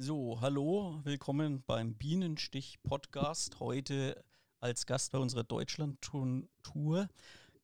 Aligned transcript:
So, 0.00 0.38
hallo, 0.40 1.00
willkommen 1.02 1.64
beim 1.66 1.92
Bienenstich 1.92 2.78
Podcast. 2.88 3.58
Heute 3.58 4.22
als 4.60 4.86
Gast 4.86 5.10
bei 5.10 5.18
unserer 5.18 5.42
Deutschland-Tour 5.42 7.08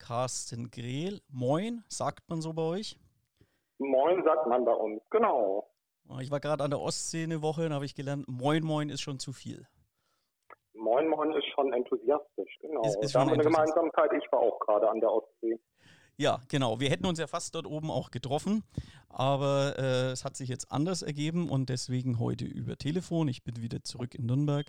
Carsten 0.00 0.72
Grehl. 0.72 1.20
Moin, 1.28 1.84
sagt 1.86 2.28
man 2.28 2.42
so 2.42 2.52
bei 2.52 2.62
euch? 2.62 2.98
Moin, 3.78 4.24
sagt 4.24 4.48
man 4.48 4.64
bei 4.64 4.72
uns, 4.72 5.00
genau. 5.10 5.70
Ich 6.20 6.32
war 6.32 6.40
gerade 6.40 6.64
an 6.64 6.72
der 6.72 6.80
Ostsee 6.80 7.22
eine 7.22 7.40
Woche 7.40 7.66
und 7.66 7.72
habe 7.72 7.84
ich 7.84 7.94
gelernt, 7.94 8.26
Moin, 8.26 8.64
Moin 8.64 8.88
ist 8.88 9.02
schon 9.02 9.20
zu 9.20 9.32
viel. 9.32 9.68
Moin 10.72 11.06
Moin 11.06 11.30
ist 11.34 11.46
schon 11.54 11.72
enthusiastisch, 11.72 12.58
genau. 12.58 12.82
Ist, 12.82 13.00
ist 13.00 13.14
da 13.14 13.20
haben 13.20 13.28
wir 13.28 13.34
eine 13.34 13.44
Gemeinsamkeit, 13.44 14.12
ich 14.12 14.32
war 14.32 14.40
auch 14.40 14.58
gerade 14.58 14.90
an 14.90 14.98
der 14.98 15.12
Ostsee. 15.12 15.60
Ja, 16.16 16.40
genau. 16.48 16.78
Wir 16.78 16.90
hätten 16.90 17.06
uns 17.06 17.18
ja 17.18 17.26
fast 17.26 17.54
dort 17.54 17.66
oben 17.66 17.90
auch 17.90 18.10
getroffen, 18.10 18.62
aber 19.08 19.74
äh, 19.78 20.12
es 20.12 20.24
hat 20.24 20.36
sich 20.36 20.48
jetzt 20.48 20.70
anders 20.70 21.02
ergeben 21.02 21.48
und 21.48 21.68
deswegen 21.68 22.20
heute 22.20 22.44
über 22.44 22.76
Telefon. 22.76 23.26
Ich 23.26 23.42
bin 23.42 23.60
wieder 23.60 23.82
zurück 23.82 24.14
in 24.14 24.26
Nürnberg 24.26 24.66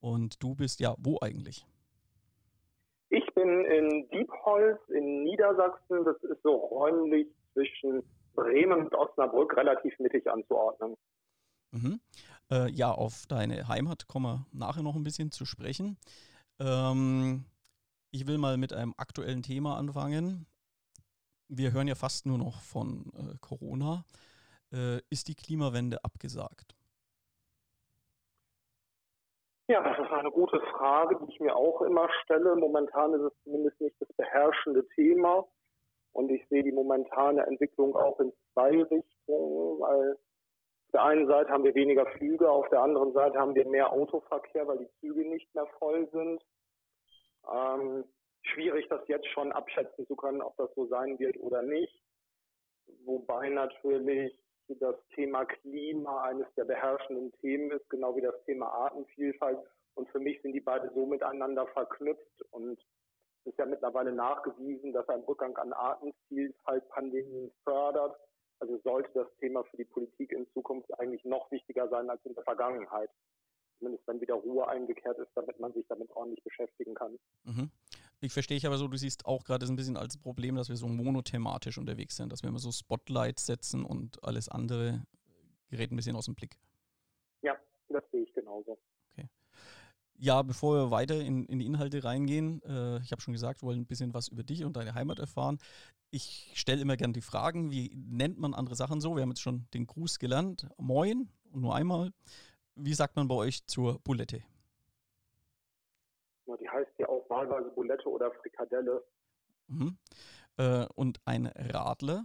und 0.00 0.42
du 0.42 0.56
bist 0.56 0.80
ja 0.80 0.96
wo 0.98 1.18
eigentlich? 1.20 1.66
Ich 3.10 3.24
bin 3.34 3.64
in 3.64 4.08
Diepholz 4.10 4.80
in 4.88 5.22
Niedersachsen. 5.22 6.04
Das 6.04 6.16
ist 6.24 6.42
so 6.42 6.54
räumlich 6.54 7.28
zwischen 7.52 8.02
Bremen 8.34 8.86
und 8.86 8.94
Osnabrück 8.94 9.56
relativ 9.56 9.96
mittig 10.00 10.26
anzuordnen. 10.28 10.96
Mhm. 11.70 12.00
Äh, 12.50 12.70
ja, 12.70 12.90
auf 12.90 13.26
deine 13.28 13.68
Heimat 13.68 14.08
kommen 14.08 14.26
wir 14.26 14.46
nachher 14.52 14.82
noch 14.82 14.96
ein 14.96 15.04
bisschen 15.04 15.30
zu 15.30 15.44
sprechen. 15.44 15.96
Ähm, 16.58 17.44
ich 18.10 18.26
will 18.26 18.38
mal 18.38 18.56
mit 18.56 18.72
einem 18.72 18.94
aktuellen 18.96 19.42
Thema 19.42 19.76
anfangen 19.76 20.46
wir 21.48 21.72
hören 21.72 21.88
ja 21.88 21.94
fast 21.94 22.26
nur 22.26 22.38
noch 22.38 22.60
von 22.60 23.12
äh, 23.14 23.36
Corona. 23.40 24.04
Äh, 24.72 24.98
ist 25.10 25.28
die 25.28 25.34
Klimawende 25.34 26.04
abgesagt? 26.04 26.74
Ja, 29.68 29.82
das 29.82 29.98
ist 29.98 30.12
eine 30.12 30.30
gute 30.30 30.60
Frage, 30.60 31.18
die 31.20 31.32
ich 31.32 31.40
mir 31.40 31.56
auch 31.56 31.82
immer 31.82 32.08
stelle. 32.22 32.54
Momentan 32.54 33.14
ist 33.14 33.22
es 33.22 33.32
zumindest 33.42 33.80
nicht 33.80 34.00
das 34.00 34.08
beherrschende 34.16 34.86
Thema. 34.94 35.44
Und 36.12 36.30
ich 36.30 36.46
sehe 36.48 36.62
die 36.62 36.72
momentane 36.72 37.44
Entwicklung 37.46 37.94
auch 37.96 38.18
in 38.20 38.32
zwei 38.52 38.70
Richtungen, 38.70 39.80
weil 39.80 40.12
auf 40.12 40.92
der 40.92 41.02
einen 41.02 41.26
Seite 41.26 41.50
haben 41.50 41.64
wir 41.64 41.74
weniger 41.74 42.06
Flüge, 42.06 42.48
auf 42.48 42.68
der 42.70 42.80
anderen 42.80 43.12
Seite 43.12 43.38
haben 43.38 43.54
wir 43.54 43.68
mehr 43.68 43.92
Autoverkehr, 43.92 44.66
weil 44.66 44.78
die 44.78 44.90
Züge 45.00 45.28
nicht 45.28 45.52
mehr 45.54 45.66
voll 45.78 46.08
sind. 46.12 46.42
Ähm, 47.52 48.04
schwierig, 48.48 48.86
das 48.88 49.06
jetzt 49.08 49.28
schon 49.28 49.52
abschätzen 49.52 50.06
zu 50.06 50.16
können, 50.16 50.42
ob 50.42 50.56
das 50.56 50.74
so 50.74 50.86
sein 50.86 51.18
wird 51.18 51.38
oder 51.38 51.62
nicht. 51.62 52.02
Wobei 53.04 53.48
natürlich 53.48 54.32
das 54.68 54.96
Thema 55.14 55.44
Klima 55.44 56.24
eines 56.24 56.46
der 56.56 56.64
beherrschenden 56.64 57.32
Themen 57.40 57.70
ist, 57.70 57.88
genau 57.88 58.16
wie 58.16 58.22
das 58.22 58.42
Thema 58.44 58.66
Artenvielfalt. 58.66 59.58
Und 59.94 60.08
für 60.10 60.18
mich 60.18 60.40
sind 60.42 60.52
die 60.52 60.60
beide 60.60 60.90
so 60.94 61.06
miteinander 61.06 61.66
verknüpft 61.68 62.42
und 62.50 62.78
es 63.46 63.52
ist 63.52 63.58
ja 63.58 63.66
mittlerweile 63.66 64.12
nachgewiesen, 64.12 64.92
dass 64.92 65.08
ein 65.08 65.20
Rückgang 65.20 65.56
an 65.56 65.72
Artenvielfalt 65.72 66.88
Pandemien 66.88 67.52
fördert. 67.62 68.16
Also 68.58 68.78
sollte 68.78 69.10
das 69.14 69.28
Thema 69.38 69.62
für 69.64 69.76
die 69.76 69.84
Politik 69.84 70.32
in 70.32 70.48
Zukunft 70.52 70.92
eigentlich 70.98 71.24
noch 71.24 71.50
wichtiger 71.52 71.88
sein 71.88 72.10
als 72.10 72.24
in 72.24 72.34
der 72.34 72.42
Vergangenheit. 72.42 73.10
Zumindest 73.78 74.06
wenn 74.08 74.20
wieder 74.20 74.34
Ruhe 74.34 74.66
eingekehrt 74.66 75.18
ist, 75.18 75.30
damit 75.34 75.60
man 75.60 75.72
sich 75.74 75.86
damit 75.88 76.10
ordentlich 76.10 76.42
beschäftigen 76.42 76.94
kann. 76.94 77.18
Mhm. 77.44 77.70
Ich 78.20 78.32
verstehe 78.32 78.56
ich 78.56 78.66
aber 78.66 78.78
so, 78.78 78.88
du 78.88 78.96
siehst 78.96 79.26
auch 79.26 79.44
gerade 79.44 79.66
ein 79.66 79.76
bisschen 79.76 79.96
als 79.96 80.16
Problem, 80.16 80.56
dass 80.56 80.68
wir 80.68 80.76
so 80.76 80.88
monothematisch 80.88 81.76
unterwegs 81.76 82.16
sind, 82.16 82.32
dass 82.32 82.42
wir 82.42 82.48
immer 82.48 82.58
so 82.58 82.72
Spotlights 82.72 83.46
setzen 83.46 83.84
und 83.84 84.22
alles 84.24 84.48
andere 84.48 85.02
gerät 85.68 85.92
ein 85.92 85.96
bisschen 85.96 86.16
aus 86.16 86.24
dem 86.24 86.34
Blick. 86.34 86.56
Ja, 87.42 87.56
das 87.88 88.02
sehe 88.10 88.22
ich 88.22 88.32
genauso. 88.32 88.78
Okay. 89.12 89.28
Ja, 90.16 90.40
bevor 90.42 90.76
wir 90.76 90.90
weiter 90.90 91.20
in, 91.20 91.44
in 91.44 91.58
die 91.58 91.66
Inhalte 91.66 92.04
reingehen, 92.04 92.62
äh, 92.62 92.98
ich 93.00 93.12
habe 93.12 93.20
schon 93.20 93.34
gesagt, 93.34 93.62
wir 93.62 93.66
wollen 93.66 93.80
ein 93.80 93.86
bisschen 93.86 94.14
was 94.14 94.28
über 94.28 94.42
dich 94.42 94.64
und 94.64 94.76
deine 94.76 94.94
Heimat 94.94 95.18
erfahren. 95.18 95.58
Ich 96.10 96.50
stelle 96.54 96.80
immer 96.80 96.96
gerne 96.96 97.12
die 97.12 97.20
Fragen, 97.20 97.70
wie 97.70 97.90
nennt 97.94 98.38
man 98.38 98.54
andere 98.54 98.76
Sachen 98.76 99.02
so? 99.02 99.14
Wir 99.14 99.22
haben 99.22 99.30
jetzt 99.30 99.42
schon 99.42 99.66
den 99.74 99.86
Gruß 99.86 100.18
gelernt. 100.18 100.66
Moin, 100.78 101.28
und 101.52 101.60
nur 101.60 101.74
einmal. 101.74 102.12
Wie 102.76 102.94
sagt 102.94 103.16
man 103.16 103.28
bei 103.28 103.34
euch 103.34 103.66
zur 103.66 103.98
Bulette? 104.00 104.42
Die 106.60 106.68
heißt 106.68 106.92
ja 106.98 107.08
auch 107.08 107.25
wahlweise 107.36 107.70
Bulette 107.70 108.08
oder 108.08 108.32
Frikadelle. 108.32 109.04
Mhm. 109.68 109.98
Äh, 110.58 110.86
und 110.94 111.20
ein 111.24 111.46
Radler? 111.46 112.24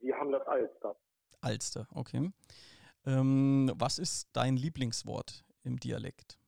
Wir 0.00 0.16
haben 0.16 0.32
das 0.32 0.46
Alster. 0.46 0.96
Alster, 1.40 1.86
okay. 1.94 2.32
Ähm, 3.06 3.70
was 3.76 3.98
ist 3.98 4.28
dein 4.32 4.56
Lieblingswort 4.56 5.44
im 5.62 5.78
Dialekt? 5.78 6.38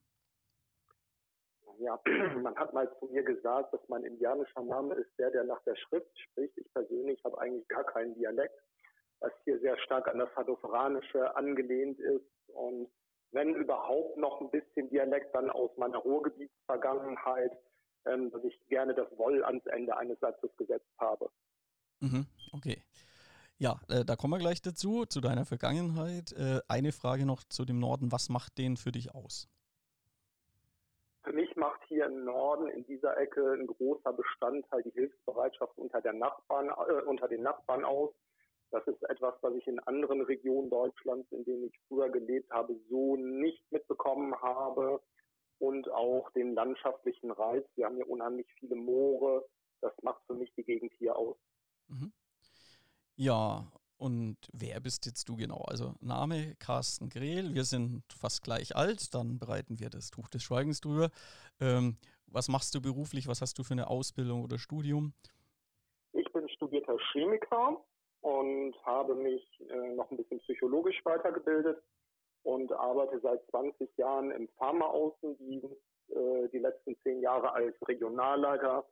Ja, 1.78 2.00
man 2.43 2.56
hat 2.56 2.72
mal 2.72 2.91
zu 2.98 3.06
mir 3.06 3.22
gesagt, 3.22 3.72
dass 3.72 3.81
mein 3.88 4.03
indianischer 4.03 4.62
Name 4.62 4.94
ist 4.94 5.10
der, 5.19 5.31
der 5.31 5.44
nach 5.44 5.62
der 5.65 5.77
Schrift 5.77 6.19
spricht. 6.19 6.56
Ich 6.56 6.72
persönlich 6.72 7.22
habe 7.25 7.38
eigentlich 7.41 7.69
gar 7.69 7.84
keinen 7.84 8.15
Dialekt, 8.15 8.59
was 9.21 9.33
hier 9.44 9.60
sehr 9.60 9.78
stark 9.78 10.09
an 10.09 10.19
das 10.19 10.34
Hannoveranische 10.34 11.37
angelehnt 11.37 12.00
ist 12.00 12.27
und 12.48 12.91
wenn 13.32 13.54
überhaupt 13.54 14.16
noch 14.16 14.41
ein 14.41 14.50
bisschen 14.50 14.88
Dialekt 14.91 15.34
dann 15.34 15.50
aus 15.50 15.70
meiner 15.76 15.98
Ruhrgebietsvergangenheit, 15.98 17.53
ähm, 18.06 18.31
dass 18.31 18.44
ich 18.44 18.59
gerne 18.69 18.94
das 18.94 19.09
Woll 19.16 19.42
ans 19.44 19.66
Ende 19.66 19.97
eines 19.97 20.19
Satzes 20.20 20.50
gesetzt 20.56 20.92
habe. 20.98 21.31
Mhm, 22.00 22.26
okay. 22.53 22.82
Ja, 23.59 23.81
äh, 23.88 24.04
da 24.04 24.16
kommen 24.16 24.34
wir 24.34 24.38
gleich 24.38 24.60
dazu, 24.60 25.06
zu 25.06 25.20
deiner 25.20 25.47
Vergangenheit. 25.47 26.32
Äh, 26.32 26.60
eine 26.69 26.92
Frage 26.92 27.25
noch 27.25 27.42
zu 27.44 27.65
dem 27.65 27.78
Norden. 27.78 28.12
Was 28.12 28.28
macht 28.28 28.59
den 28.59 28.76
für 28.76 28.92
dich 28.92 29.15
aus? 29.15 29.48
Für 31.22 31.32
mich 31.32 31.56
macht 31.56 31.81
hier 31.88 32.06
im 32.06 32.25
Norden 32.25 32.69
in 32.69 32.84
dieser 32.84 33.16
Ecke 33.16 33.53
ein 33.53 33.66
großer 33.66 34.12
Bestandteil 34.12 34.82
die 34.82 34.91
Hilfsbereitschaft 34.91 35.76
unter, 35.78 36.00
der 36.00 36.12
Nachbarn, 36.12 36.69
äh, 36.69 37.03
unter 37.06 37.28
den 37.28 37.42
Nachbarn 37.42 37.84
aus. 37.84 38.12
Das 38.76 38.87
ist 38.88 39.03
etwas, 39.09 39.34
was 39.41 39.54
ich 39.54 39.66
in 39.66 39.78
anderen 39.81 40.20
Regionen 40.20 40.69
Deutschlands, 40.69 41.32
in 41.32 41.47
denen 41.47 41.64
ich 41.64 41.81
früher 41.88 42.10
gelebt 42.10 42.50
habe, 42.50 42.78
so 42.91 43.16
nicht 43.16 43.62
mitbekommen 43.72 44.34
habe. 44.42 45.00
Und 45.59 45.91
auch 45.91 46.31
den 46.32 46.53
landschaftlichen 46.53 47.31
Reiz. 47.31 47.65
Wir 47.76 47.86
haben 47.86 47.97
hier 47.97 48.10
unheimlich 48.10 48.47
viele 48.60 48.76
Moore. 48.76 49.48
Das 49.81 49.94
macht 50.03 50.22
für 50.26 50.34
mich 50.34 50.53
die 50.56 50.62
Gegend 50.62 50.92
hier 50.98 51.16
aus. 51.16 51.38
Mhm. 51.88 52.12
Ja, 53.15 53.66
und 53.97 54.36
wer 54.53 54.78
bist 54.81 55.06
jetzt 55.06 55.26
du 55.31 55.36
genau? 55.36 55.62
Also 55.66 55.94
Name 56.00 56.54
Carsten 56.59 57.09
Grehl, 57.09 57.54
wir 57.54 57.65
sind 57.65 58.03
fast 58.12 58.42
gleich 58.42 58.76
alt, 58.76 59.15
dann 59.15 59.38
bereiten 59.38 59.81
wir 59.81 59.88
das 59.88 60.10
Tuch 60.10 60.28
des 60.28 60.42
Schweigens 60.42 60.82
drüber. 60.82 61.10
Ähm, 61.60 61.97
was 62.26 62.48
machst 62.48 62.75
du 62.75 62.82
beruflich? 62.82 63.26
Was 63.26 63.41
hast 63.41 63.59
du 63.59 63.62
für 63.62 63.72
eine 63.72 63.88
Ausbildung 63.88 64.44
oder 64.44 64.59
Studium? 64.59 65.15
Ich 66.12 66.31
bin 66.31 66.47
studierter 66.50 66.98
Chemiker, 67.12 67.82
und 68.26 68.75
habe 68.84 69.14
mich 69.14 69.47
äh, 69.70 69.94
noch 69.94 70.10
ein 70.10 70.16
bisschen 70.16 70.41
psychologisch 70.41 71.00
weitergebildet 71.04 71.81
und 72.42 72.72
arbeite 72.72 73.20
seit 73.20 73.41
20 73.50 73.97
Jahren 73.98 74.32
im 74.32 74.48
Pharmaaußendienst, 74.59 75.76
äh, 76.09 76.48
die 76.48 76.59
letzten 76.59 76.97
zehn 77.04 77.20
Jahre 77.20 77.53
als 77.53 77.76
Regionalleiter. 77.86 78.84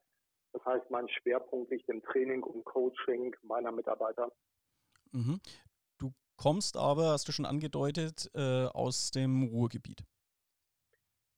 Das 0.52 0.64
heißt, 0.64 0.88
mein 0.88 1.08
Schwerpunkt 1.08 1.72
liegt 1.72 1.88
im 1.88 2.00
Training 2.04 2.44
und 2.44 2.64
Coaching 2.64 3.34
meiner 3.42 3.72
Mitarbeiter. 3.72 4.30
Mhm. 5.10 5.40
Du 5.98 6.12
kommst 6.36 6.76
aber, 6.76 7.06
hast 7.08 7.26
du 7.26 7.32
schon 7.32 7.44
angedeutet, 7.44 8.30
äh, 8.36 8.66
aus 8.66 9.10
dem 9.10 9.42
Ruhrgebiet. 9.42 10.04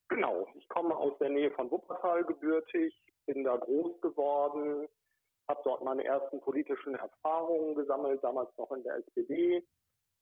Genau, 0.08 0.46
ich 0.54 0.68
komme 0.68 0.94
aus 0.94 1.16
der 1.18 1.30
Nähe 1.30 1.50
von 1.52 1.70
Wuppertal 1.70 2.24
gebürtig, 2.24 2.94
bin 3.24 3.42
da 3.42 3.56
groß 3.56 4.02
geworden, 4.02 4.86
habe 5.48 5.60
dort 5.64 5.84
meine 5.84 6.04
ersten 6.04 6.40
politischen 6.40 6.94
Erfahrungen 6.94 7.74
gesammelt, 7.74 8.22
damals 8.22 8.50
noch 8.56 8.70
in 8.72 8.82
der 8.82 8.96
SPD. 8.96 9.62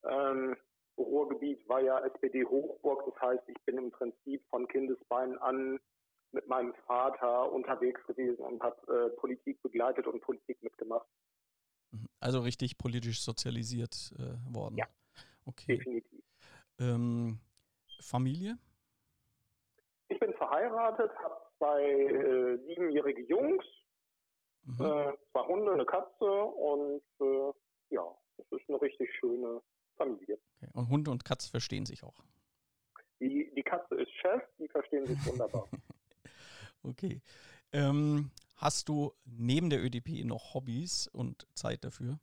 Ähm, 0.04 0.56
Ruhrgebiet 0.98 1.68
war 1.68 1.80
ja 1.80 1.98
SPD-Hochburg, 2.06 3.04
das 3.06 3.20
heißt, 3.20 3.48
ich 3.48 3.60
bin 3.64 3.78
im 3.78 3.90
Prinzip 3.90 4.44
von 4.48 4.68
Kindesbeinen 4.68 5.38
an 5.38 5.80
mit 6.32 6.48
meinem 6.48 6.74
Vater 6.86 7.52
unterwegs 7.52 8.04
gewesen 8.06 8.42
und 8.42 8.62
habe 8.62 8.76
äh, 8.92 9.16
Politik 9.18 9.62
begleitet 9.62 10.06
und 10.06 10.20
Politik 10.20 10.62
mitgemacht. 10.62 11.06
Mhm. 11.92 12.06
Also 12.20 12.40
richtig 12.40 12.76
politisch 12.76 13.22
sozialisiert 13.22 14.12
äh, 14.18 14.54
worden. 14.54 14.76
Ja, 14.76 14.86
okay. 15.46 15.76
definitiv. 15.76 16.24
Ähm, 16.78 17.38
Familie? 18.00 18.58
Ich 20.08 20.18
bin 20.18 20.34
verheiratet, 20.34 21.10
habe 21.22 21.36
zwei 21.58 21.82
äh, 21.82 22.58
siebenjährige 22.66 23.22
Jungs 23.22 23.64
Mhm. 24.64 24.84
Äh, 24.84 25.12
zwei 25.32 25.46
Hunde, 25.46 25.72
eine 25.72 25.84
Katze 25.84 26.24
und 26.24 27.02
äh, 27.20 27.52
ja, 27.90 28.04
es 28.38 28.46
ist 28.50 28.68
eine 28.68 28.80
richtig 28.80 29.10
schöne 29.18 29.60
Familie. 29.96 30.38
Okay. 30.56 30.70
Und 30.72 30.88
Hunde 30.88 31.10
und 31.10 31.24
Katze 31.24 31.50
verstehen 31.50 31.86
sich 31.86 32.02
auch. 32.02 32.24
Die, 33.20 33.50
die 33.54 33.62
Katze 33.62 33.94
ist 33.94 34.10
Chef, 34.12 34.42
die 34.58 34.68
verstehen 34.68 35.06
sich 35.06 35.18
wunderbar. 35.26 35.68
okay. 36.82 37.20
Ähm, 37.72 38.30
hast 38.56 38.88
du 38.88 39.12
neben 39.24 39.70
der 39.70 39.82
ÖDP 39.82 40.24
noch 40.24 40.54
Hobbys 40.54 41.08
und 41.08 41.46
Zeit 41.54 41.84
dafür? 41.84 42.18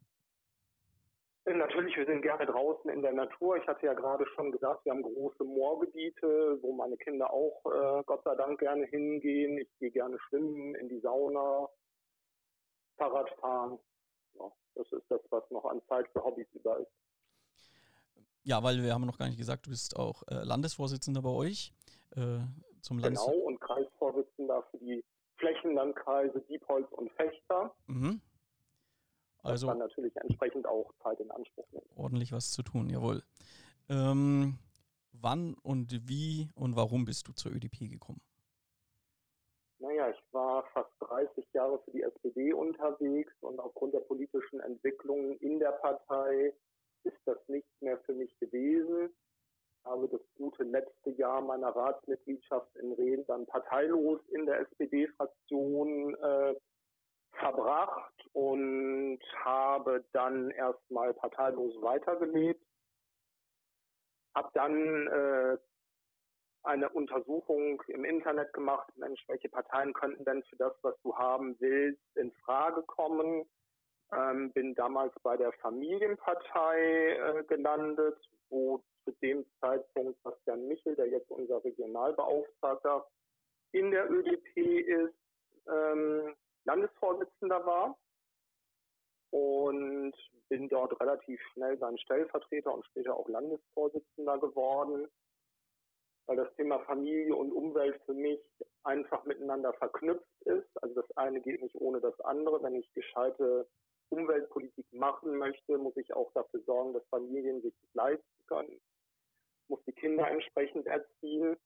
Natürlich 1.45 1.81
natürlich, 1.81 1.97
wir 1.97 2.05
sind 2.05 2.21
gerne 2.21 2.45
draußen 2.45 2.89
in 2.91 3.01
der 3.01 3.13
Natur. 3.13 3.57
Ich 3.57 3.67
hatte 3.67 3.85
ja 3.85 3.93
gerade 3.93 4.25
schon 4.35 4.51
gesagt, 4.51 4.85
wir 4.85 4.91
haben 4.91 5.01
große 5.01 5.43
Moorgebiete, 5.43 6.59
wo 6.61 6.73
meine 6.73 6.97
Kinder 6.97 7.31
auch 7.31 7.61
äh, 7.65 8.03
Gott 8.05 8.23
sei 8.23 8.35
Dank 8.35 8.59
gerne 8.59 8.85
hingehen. 8.85 9.57
Ich 9.57 9.69
gehe 9.79 9.91
gerne 9.91 10.17
schwimmen, 10.27 10.75
in 10.75 10.89
die 10.89 10.99
Sauna, 10.99 11.67
Fahrrad 13.01 13.29
fahren. 13.39 13.79
Ja, 14.35 14.51
das 14.75 14.91
ist 14.91 15.05
das, 15.09 15.21
was 15.31 15.43
noch 15.49 15.65
an 15.65 15.81
Zeit 15.87 16.07
für 16.13 16.23
Hobbys 16.23 16.47
über 16.53 16.79
ist. 16.79 16.91
Ja, 18.43 18.63
weil 18.63 18.81
wir 18.81 18.93
haben 18.93 19.05
noch 19.05 19.17
gar 19.17 19.27
nicht 19.27 19.37
gesagt, 19.37 19.65
du 19.65 19.71
bist 19.71 19.95
auch 19.95 20.23
äh, 20.27 20.43
Landesvorsitzender 20.43 21.21
bei 21.21 21.29
euch. 21.29 21.73
Äh, 22.15 22.39
zum 22.81 22.99
Landes 22.99 23.23
genau, 23.25 23.37
und 23.37 23.59
Kreisvorsitzender 23.61 24.63
für 24.71 24.77
die 24.79 25.03
Flächenlandkreise 25.37 26.41
Diepholz 26.41 26.91
und 26.91 27.11
Fechter. 27.13 27.73
Mhm. 27.87 28.21
Also 29.43 29.67
was 29.67 29.73
dann 29.73 29.87
natürlich 29.87 30.15
entsprechend 30.17 30.67
auch 30.67 30.91
Zeit 31.03 31.19
in 31.19 31.31
Anspruch 31.31 31.65
nimmt. 31.71 31.85
Ordentlich 31.95 32.31
was 32.31 32.51
zu 32.51 32.61
tun, 32.61 32.89
jawohl. 32.89 33.23
Ähm, 33.89 34.59
wann 35.13 35.55
und 35.55 36.07
wie 36.07 36.49
und 36.55 36.75
warum 36.75 37.05
bist 37.05 37.27
du 37.27 37.33
zur 37.33 37.51
ÖDP 37.51 37.89
gekommen? 37.89 38.21
Naja, 39.81 40.11
ich 40.11 40.23
war 40.31 40.63
fast 40.73 40.91
30 40.99 41.43
Jahre 41.53 41.79
für 41.79 41.91
die 41.91 42.03
SPD 42.03 42.53
unterwegs 42.53 43.33
und 43.41 43.59
aufgrund 43.59 43.95
der 43.95 44.01
politischen 44.01 44.59
Entwicklungen 44.59 45.37
in 45.37 45.57
der 45.57 45.71
Partei 45.71 46.53
ist 47.03 47.17
das 47.25 47.39
nicht 47.47 47.67
mehr 47.81 47.97
für 48.01 48.13
mich 48.13 48.37
gewesen. 48.39 49.09
Habe 49.83 50.07
das 50.07 50.21
gute 50.35 50.63
letzte 50.65 51.09
Jahr 51.09 51.41
meiner 51.41 51.69
Ratsmitgliedschaft 51.69 52.75
in 52.75 52.91
Reden 52.93 53.25
dann 53.25 53.47
parteilos 53.47 54.21
in 54.27 54.45
der 54.45 54.59
SPD-Fraktion 54.59 56.13
äh, 56.13 56.55
verbracht 57.31 58.29
und 58.33 59.19
habe 59.43 60.05
dann 60.11 60.51
erstmal 60.51 61.15
parteilos 61.15 61.73
weitergelebt. 61.81 62.63
Habe 64.35 64.49
dann 64.53 65.07
äh, 65.07 65.57
eine 66.63 66.89
Untersuchung 66.89 67.81
im 67.87 68.05
Internet 68.05 68.53
gemacht, 68.53 68.91
Mensch, 68.95 69.23
welche 69.27 69.49
Parteien 69.49 69.93
könnten 69.93 70.23
denn 70.25 70.43
für 70.43 70.57
das, 70.57 70.73
was 70.81 70.95
du 71.01 71.15
haben 71.15 71.55
willst, 71.59 72.01
in 72.15 72.31
Frage 72.45 72.83
kommen. 72.83 73.49
Ähm, 74.13 74.51
bin 74.51 74.75
damals 74.75 75.13
bei 75.23 75.37
der 75.37 75.53
Familienpartei 75.53 77.15
äh, 77.15 77.43
gelandet, 77.45 78.17
wo 78.49 78.83
zu 79.05 79.11
dem 79.21 79.45
Zeitpunkt 79.59 80.21
Bastian 80.23 80.67
Michel, 80.67 80.95
der 80.95 81.07
jetzt 81.07 81.31
unser 81.31 81.63
Regionalbeauftragter 81.63 83.07
in 83.71 83.91
der 83.91 84.11
ÖDP 84.11 84.57
ist, 84.57 85.15
ähm, 85.67 86.35
Landesvorsitzender 86.65 87.65
war 87.65 87.97
und 89.31 90.13
bin 90.49 90.67
dort 90.67 90.99
relativ 90.99 91.39
schnell 91.53 91.77
sein 91.79 91.97
Stellvertreter 91.97 92.73
und 92.73 92.85
später 92.85 93.15
auch 93.15 93.27
Landesvorsitzender 93.29 94.37
geworden, 94.39 95.07
weil 96.27 96.37
das 96.37 96.53
Thema 96.55 96.79
Familie 96.79 97.35
und 97.35 97.51
Umwelt 97.51 97.99
für 98.05 98.13
mich 98.13 98.39
einfach 98.83 99.23
miteinander 99.25 99.73
verknüpft 99.73 100.41
ist. 100.45 100.69
Also 100.81 100.95
das 101.01 101.17
eine 101.17 101.41
geht 101.41 101.61
nicht 101.61 101.75
ohne 101.75 101.99
das 101.99 102.19
andere. 102.21 102.61
Wenn 102.63 102.75
ich 102.75 102.91
gescheite 102.93 103.67
Umweltpolitik 104.09 104.85
machen 104.91 105.37
möchte, 105.37 105.77
muss 105.77 105.95
ich 105.97 106.13
auch 106.13 106.31
dafür 106.33 106.61
sorgen, 106.65 106.93
dass 106.93 107.07
Familien 107.07 107.61
sich 107.61 107.73
das 107.81 107.93
leisten 107.93 108.45
können, 108.47 108.79
muss 109.67 109.83
die 109.85 109.93
Kinder 109.93 110.27
entsprechend 110.27 110.85
erziehen 110.85 111.57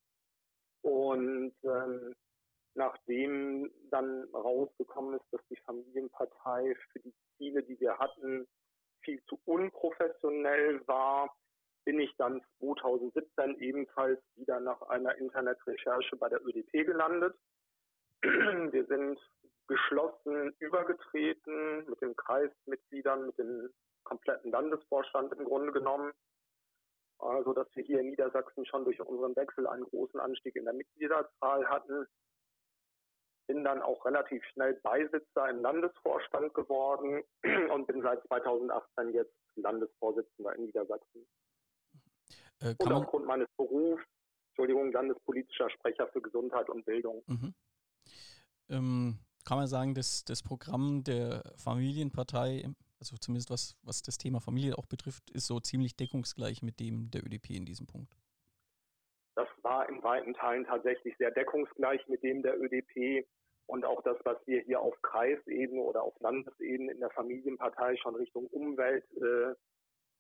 und 0.82 1.56
ähm, 1.64 2.14
nachdem 2.76 3.72
dann 3.90 4.26
rausgekommen 4.34 5.16
ist, 5.16 5.26
dass 5.32 5.42
die 5.50 5.56
Familienpartei 5.66 6.76
für 6.92 7.00
die 7.00 7.14
Ziele, 7.38 7.64
die 7.64 7.80
wir 7.80 7.98
hatten, 7.98 8.48
viel 9.02 9.24
zu 9.26 9.40
unprofessionell 9.46 10.86
war, 10.88 11.36
bin 11.86 12.00
ich 12.00 12.16
dann 12.18 12.42
2017 12.60 13.60
ebenfalls 13.60 14.20
wieder 14.36 14.60
nach 14.60 14.82
einer 14.84 15.16
Internetrecherche 15.16 16.16
bei 16.18 16.30
der 16.30 16.46
ÖDP 16.46 16.86
gelandet. 16.86 17.36
Wir 18.22 18.86
sind 18.86 19.20
geschlossen 19.68 20.54
übergetreten 20.60 21.88
mit 21.88 22.02
den 22.02 22.16
Kreismitgliedern, 22.16 23.28
mit 23.28 23.38
dem 23.38 23.70
kompletten 24.04 24.52
Landesvorstand 24.52 25.34
im 25.34 25.46
Grunde 25.46 25.72
genommen, 25.72 26.12
also 27.18 27.54
dass 27.54 27.68
wir 27.74 27.84
hier 27.84 28.02
in 28.02 28.10
Niedersachsen 28.10 28.66
schon 28.68 28.84
durch 28.86 29.00
unseren 29.00 29.36
Wechsel 29.36 29.66
einen 29.66 29.86
großen 29.86 30.20
Anstieg 30.20 30.56
in 30.56 30.66
der 30.66 30.74
Mitgliederzahl 30.74 31.68
hatten 31.68 32.06
bin 33.48 33.64
dann 33.64 33.82
auch 33.82 34.04
relativ 34.06 34.44
schnell 34.46 34.74
Beisitzer 34.76 35.50
im 35.50 35.62
Landesvorstand 35.62 36.54
geworden 36.54 37.24
und 37.74 37.88
bin 37.88 38.02
seit 38.02 38.24
2018 38.28 39.14
jetzt 39.14 39.36
Landesvorsitzender 39.56 40.56
in 40.56 40.66
Niedersachsen. 40.66 41.28
Äh, 42.66 42.76
und 42.80 42.92
aufgrund 42.92 43.26
meines 43.26 43.48
Berufs, 43.58 44.04
Entschuldigung, 44.50 44.92
landespolitischer 44.92 45.70
Sprecher 45.70 46.08
für 46.08 46.22
Gesundheit 46.22 46.70
und 46.70 46.86
Bildung. 46.86 47.24
Mhm. 47.28 47.54
Ähm, 48.70 49.20
kann 49.46 49.58
man 49.58 49.68
sagen, 49.68 49.94
dass 49.94 50.26
das 50.26 50.42
Programm 50.42 51.04
der 51.04 51.44
Familienpartei, 51.58 52.68
also 53.00 53.16
zumindest 53.18 53.52
was, 53.52 53.76
was 53.84 54.02
das 54.02 54.18
Thema 54.18 54.42
Familie 54.42 54.78
auch 54.78 54.88
betrifft, 54.88 55.30
ist 55.30 55.46
so 55.46 55.60
ziemlich 55.60 55.96
deckungsgleich 55.96 56.64
mit 56.64 56.80
dem 56.80 57.12
der 57.12 57.24
ÖDP 57.24 57.52
in 57.52 57.66
diesem 57.66 57.86
Punkt? 57.86 58.18
Das 59.36 59.50
war 59.62 59.88
in 59.90 60.02
weiten 60.02 60.34
Teilen 60.34 60.66
tatsächlich 60.66 61.16
sehr 61.18 61.32
deckungsgleich 61.32 62.08
mit 62.08 62.24
dem 62.24 62.42
der 62.42 62.60
ÖDP. 62.60 63.28
Und 63.68 63.84
auch 63.84 64.02
das, 64.04 64.18
was 64.24 64.38
wir 64.46 64.62
hier 64.62 64.80
auf 64.80 65.00
Kreisebene 65.02 65.82
oder 65.82 66.04
auf 66.04 66.20
Landesebene 66.20 66.92
in 66.92 67.00
der 67.00 67.10
Familienpartei 67.10 67.98
schon 67.98 68.16
Richtung 68.16 68.48
Umwelt 68.48 69.04
äh, 69.18 69.56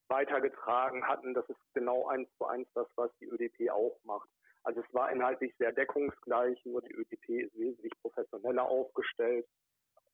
weitergetragen 0.07 1.03
hatten, 1.07 1.33
das 1.33 1.47
ist 1.49 1.59
genau 1.73 2.07
eins 2.07 2.29
zu 2.37 2.45
eins 2.45 2.67
das, 2.73 2.87
was 2.95 3.11
die 3.19 3.25
ÖDP 3.25 3.69
auch 3.71 3.97
macht. 4.03 4.29
Also 4.63 4.81
es 4.81 4.93
war 4.93 5.11
inhaltlich 5.11 5.53
sehr 5.59 5.71
deckungsgleich, 5.71 6.63
nur 6.65 6.81
die 6.81 6.93
ÖDP 6.93 7.29
ist 7.45 7.55
wesentlich 7.55 7.93
professioneller 8.01 8.63
aufgestellt. 8.63 9.47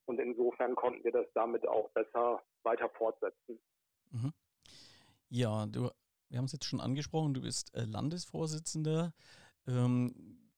Und 0.06 0.20
insofern 0.20 0.76
konnten 0.76 1.04
wir 1.04 1.12
das 1.12 1.28
damit 1.34 1.66
auch 1.68 1.90
besser 1.92 2.42
weiter 2.64 2.90
fortsetzen. 2.90 3.60
Mhm. 4.10 4.34
Ja, 5.30 5.66
du, 5.68 5.90
wir 6.30 6.38
haben 6.38 6.46
es 6.46 6.52
jetzt 6.52 6.66
schon 6.66 6.82
angesprochen, 6.82 7.34
du 7.34 7.42
bist 7.42 7.74
äh, 7.76 7.86
Landesvorsitzender. 7.86 9.14
Ähm, 9.68 10.52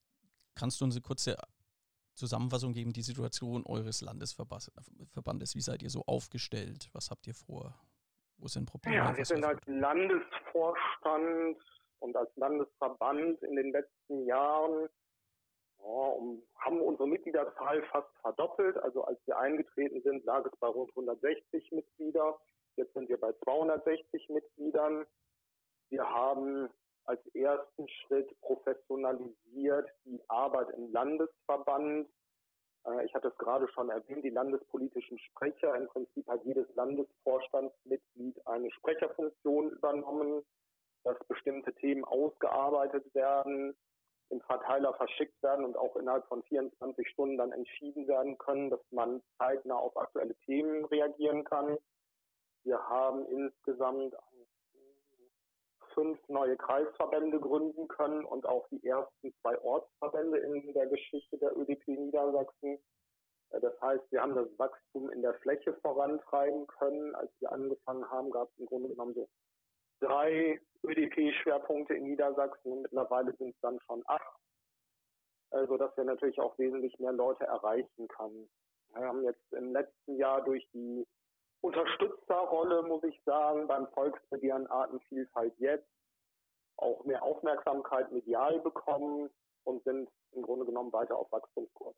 kannst 0.55 0.81
du 0.81 0.85
uns 0.85 0.95
eine 0.95 1.01
kurze 1.01 1.37
Zusammenfassung 2.15 2.73
geben, 2.73 2.93
die 2.93 3.01
Situation 3.01 3.65
eures 3.65 4.01
Landesverbandes. 4.01 5.55
Wie 5.55 5.61
seid 5.61 5.83
ihr 5.83 5.89
so 5.89 6.03
aufgestellt? 6.05 6.89
Was 6.93 7.11
habt 7.11 7.27
ihr 7.27 7.35
vor? 7.35 7.75
Wo 8.43 8.47
sind 8.49 8.69
Probleme? 8.69 8.97
Ja, 8.97 9.15
wir 9.15 9.23
sind 9.23 9.45
als 9.45 9.61
Landesvorstand 9.67 11.57
und 11.99 12.17
als 12.17 12.29
Landesverband 12.35 13.41
in 13.41 13.55
den 13.55 13.71
letzten 13.71 14.25
Jahren 14.25 14.89
ja, 15.79 15.85
um, 15.85 16.43
haben 16.57 16.81
unsere 16.81 17.07
Mitgliederzahl 17.07 17.81
fast 17.83 18.09
verdoppelt. 18.19 18.75
Also 18.77 19.05
als 19.05 19.17
wir 19.27 19.37
eingetreten 19.37 20.01
sind, 20.01 20.25
lag 20.25 20.45
es 20.45 20.51
bei 20.59 20.67
rund 20.67 20.89
160 20.89 21.71
Mitglieder. 21.71 22.37
Jetzt 22.75 22.93
sind 22.93 23.07
wir 23.07 23.17
bei 23.17 23.31
260 23.45 24.27
Mitgliedern. 24.27 25.05
Wir 25.89 26.03
haben 26.03 26.69
als 27.05 27.25
ersten 27.33 27.87
Schritt 27.87 28.29
professionalisiert 28.41 29.89
die 30.03 30.21
Arbeit 30.27 30.69
im 30.71 30.91
Landesverband. 30.91 32.09
Äh, 32.85 33.05
ich 33.05 33.13
hatte 33.13 33.29
es 33.29 33.37
gerade 33.37 33.67
schon 33.69 33.89
erwähnt, 33.89 34.23
die 34.23 34.29
landespolitischen 34.29 35.19
Sprecher. 35.19 35.75
Im 35.75 35.87
Prinzip 35.87 36.27
hat 36.27 36.43
jedes 36.43 36.67
Landesvorstandsmitglied 36.75 38.47
eine 38.47 38.71
Sprecherfunktion 38.71 39.71
übernommen, 39.71 40.43
dass 41.03 41.17
bestimmte 41.27 41.73
Themen 41.73 42.05
ausgearbeitet 42.05 43.13
werden, 43.13 43.75
im 44.29 44.41
Verteiler 44.41 44.93
verschickt 44.95 45.41
werden 45.43 45.65
und 45.65 45.77
auch 45.77 45.95
innerhalb 45.95 46.25
von 46.27 46.41
24 46.43 47.07
Stunden 47.09 47.37
dann 47.37 47.51
entschieden 47.51 48.07
werden 48.07 48.37
können, 48.37 48.69
dass 48.69 48.79
man 48.91 49.21
zeitnah 49.37 49.75
auf 49.75 49.95
aktuelle 49.97 50.35
Themen 50.45 50.85
reagieren 50.85 51.43
kann. 51.43 51.77
Wir 52.63 52.79
haben 52.87 53.25
insgesamt 53.25 54.15
fünf 55.93 56.19
neue 56.27 56.57
Kreisverbände 56.57 57.39
gründen 57.39 57.87
können 57.87 58.25
und 58.25 58.45
auch 58.45 58.67
die 58.69 58.85
ersten 58.85 59.33
zwei 59.41 59.59
Ortsverbände 59.61 60.39
in 60.39 60.73
der 60.73 60.87
Geschichte 60.87 61.37
der 61.37 61.57
ÖDP 61.57 61.87
Niedersachsen. 61.87 62.79
Äh, 63.49 63.59
das 63.61 63.79
heißt, 63.81 64.03
wir 64.11 64.21
haben 64.21 64.35
das 64.35 64.47
Wachstum 64.57 65.09
in 65.11 65.21
der 65.21 65.33
Fläche 65.35 65.73
vorantreiben 65.81 66.67
können. 66.67 67.15
Als 67.15 67.31
wir 67.39 67.51
angefangen 67.51 68.09
haben, 68.09 68.31
gab 68.31 68.49
es 68.49 68.57
im 68.59 68.65
Grunde 68.65 68.89
genommen 68.89 69.13
so 69.13 69.27
drei 69.99 70.59
ÖDP-Schwerpunkte 70.83 71.93
in 71.93 72.03
Niedersachsen 72.03 72.71
und 72.71 72.81
mittlerweile 72.81 73.33
sind 73.37 73.55
es 73.55 73.61
dann 73.61 73.79
schon 73.81 74.03
acht, 74.07 74.39
also 75.51 75.77
dass 75.77 75.95
wir 75.95 76.03
natürlich 76.03 76.39
auch 76.39 76.57
wesentlich 76.57 76.97
mehr 76.99 77.13
Leute 77.13 77.45
erreichen 77.45 78.07
können. 78.09 78.49
Wir 78.93 79.07
haben 79.07 79.23
jetzt 79.23 79.53
im 79.53 79.71
letzten 79.71 80.17
Jahr 80.17 80.43
durch 80.43 80.67
die 80.73 81.07
Unterstützerrolle, 81.63 82.83
muss 82.83 83.03
ich 83.03 83.17
sagen, 83.23 83.67
beim 83.67 83.87
Volksbegehren 83.93 84.67
Artenvielfalt 84.67 85.57
jetzt 85.59 85.87
auch 86.75 87.05
mehr 87.05 87.23
Aufmerksamkeit 87.23 88.11
medial 88.11 88.59
bekommen 88.59 89.29
und 89.63 89.81
sind 89.85 90.09
im 90.33 90.41
Grunde 90.41 90.65
genommen 90.65 90.91
weiter 90.91 91.15
auf 91.15 91.31
Wachstumskurs. 91.31 91.95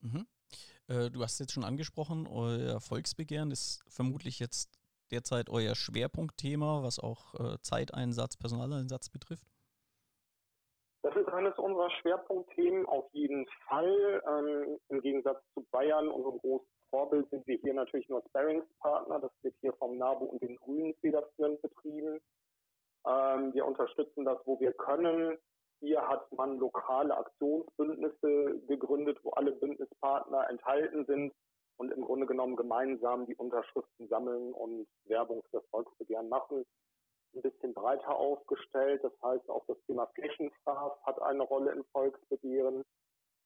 Mhm. 0.00 0.28
Äh, 0.86 1.10
du 1.10 1.24
hast 1.24 1.40
jetzt 1.40 1.52
schon 1.52 1.64
angesprochen, 1.64 2.28
euer 2.28 2.80
Volksbegehren 2.80 3.50
ist 3.50 3.82
vermutlich 3.88 4.38
jetzt 4.38 4.78
derzeit 5.10 5.50
euer 5.50 5.74
Schwerpunktthema, 5.74 6.84
was 6.84 7.00
auch 7.00 7.34
äh, 7.34 7.58
Zeiteinsatz, 7.62 8.36
Personaleinsatz 8.36 9.08
betrifft? 9.08 9.48
Das 11.02 11.16
ist 11.16 11.28
eines 11.28 11.58
unserer 11.58 11.90
Schwerpunktthemen 12.00 12.86
auf 12.86 13.12
jeden 13.12 13.44
Fall. 13.66 14.22
Ähm, 14.28 14.78
Im 14.88 15.00
Gegensatz 15.00 15.42
zu 15.52 15.66
Bayern, 15.72 16.08
unserem 16.08 16.38
großen 16.38 16.75
Vorbild, 16.96 17.28
sind 17.28 17.46
wir 17.46 17.58
hier 17.58 17.74
natürlich 17.74 18.08
nur 18.08 18.22
Sparringspartner. 18.28 19.20
Das 19.20 19.30
wird 19.42 19.54
hier 19.60 19.74
vom 19.74 19.98
NABU 19.98 20.24
und 20.24 20.42
den 20.42 20.56
Grünen 20.56 20.94
federführend 21.02 21.60
betrieben. 21.60 22.20
Ähm, 23.06 23.52
wir 23.52 23.66
unterstützen 23.66 24.24
das, 24.24 24.38
wo 24.46 24.58
wir 24.60 24.72
können. 24.72 25.36
Hier 25.80 26.00
hat 26.08 26.32
man 26.32 26.56
lokale 26.56 27.14
Aktionsbündnisse 27.14 28.62
gegründet, 28.66 29.18
wo 29.22 29.30
alle 29.32 29.52
Bündnispartner 29.52 30.48
enthalten 30.48 31.04
sind 31.04 31.34
und 31.76 31.92
im 31.92 32.00
Grunde 32.00 32.24
genommen 32.24 32.56
gemeinsam 32.56 33.26
die 33.26 33.36
Unterschriften 33.36 34.08
sammeln 34.08 34.54
und 34.54 34.86
Werbung 35.04 35.42
für 35.50 35.58
das 35.58 35.68
Volksbegehren 35.68 36.30
machen. 36.30 36.64
Ein 37.34 37.42
bisschen 37.42 37.74
breiter 37.74 38.16
aufgestellt, 38.16 39.04
das 39.04 39.12
heißt 39.22 39.50
auch 39.50 39.66
das 39.66 39.76
Thema 39.86 40.06
Flächenstraf 40.14 40.98
hat 41.04 41.20
eine 41.20 41.42
Rolle 41.42 41.72
im 41.72 41.84
Volksbegehren, 41.92 42.82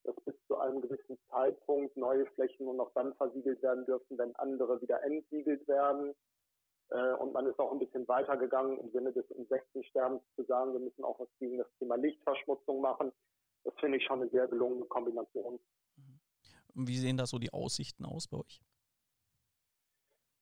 dass 0.05 0.15
bis 0.25 0.35
zu 0.47 0.57
einem 0.59 0.81
gewissen 0.81 1.19
Zeitpunkt 1.31 1.97
neue 1.97 2.27
Flächen 2.35 2.67
nur 2.67 2.75
noch 2.75 2.93
dann 2.95 3.15
versiegelt 3.15 3.63
werden 3.63 3.85
dürfen, 3.87 4.19
wenn 4.19 4.35
andere 4.37 4.81
wieder 4.81 5.03
entsiegelt 5.03 5.67
werden. 5.69 6.15
Äh, 6.91 7.13
und 7.15 7.33
man 7.33 7.47
ist 7.47 7.59
auch 7.59 7.73
ein 7.73 7.79
bisschen 7.79 8.07
weitergegangen 8.09 8.79
im 8.79 8.91
Sinne 8.91 9.13
des 9.13 9.31
Insektensterbens 9.31 10.23
zu 10.35 10.45
sagen, 10.45 10.73
wir 10.73 10.81
müssen 10.81 11.05
auch 11.05 11.19
was 11.21 11.29
gegen 11.39 11.59
das 11.59 11.69
Thema 11.79 11.97
Lichtverschmutzung 11.97 12.81
machen. 12.81 13.13
Das 13.65 13.75
finde 13.79 13.99
ich 13.99 14.05
schon 14.05 14.23
eine 14.23 14.31
sehr 14.31 14.49
gelungene 14.49 14.87
Kombination. 14.87 15.61
Wie 16.75 16.97
sehen 16.97 17.17
da 17.17 17.27
so 17.27 17.39
die 17.39 17.53
Aussichten 17.53 18.05
aus 18.05 18.29
bei 18.29 18.39
euch? 18.39 18.61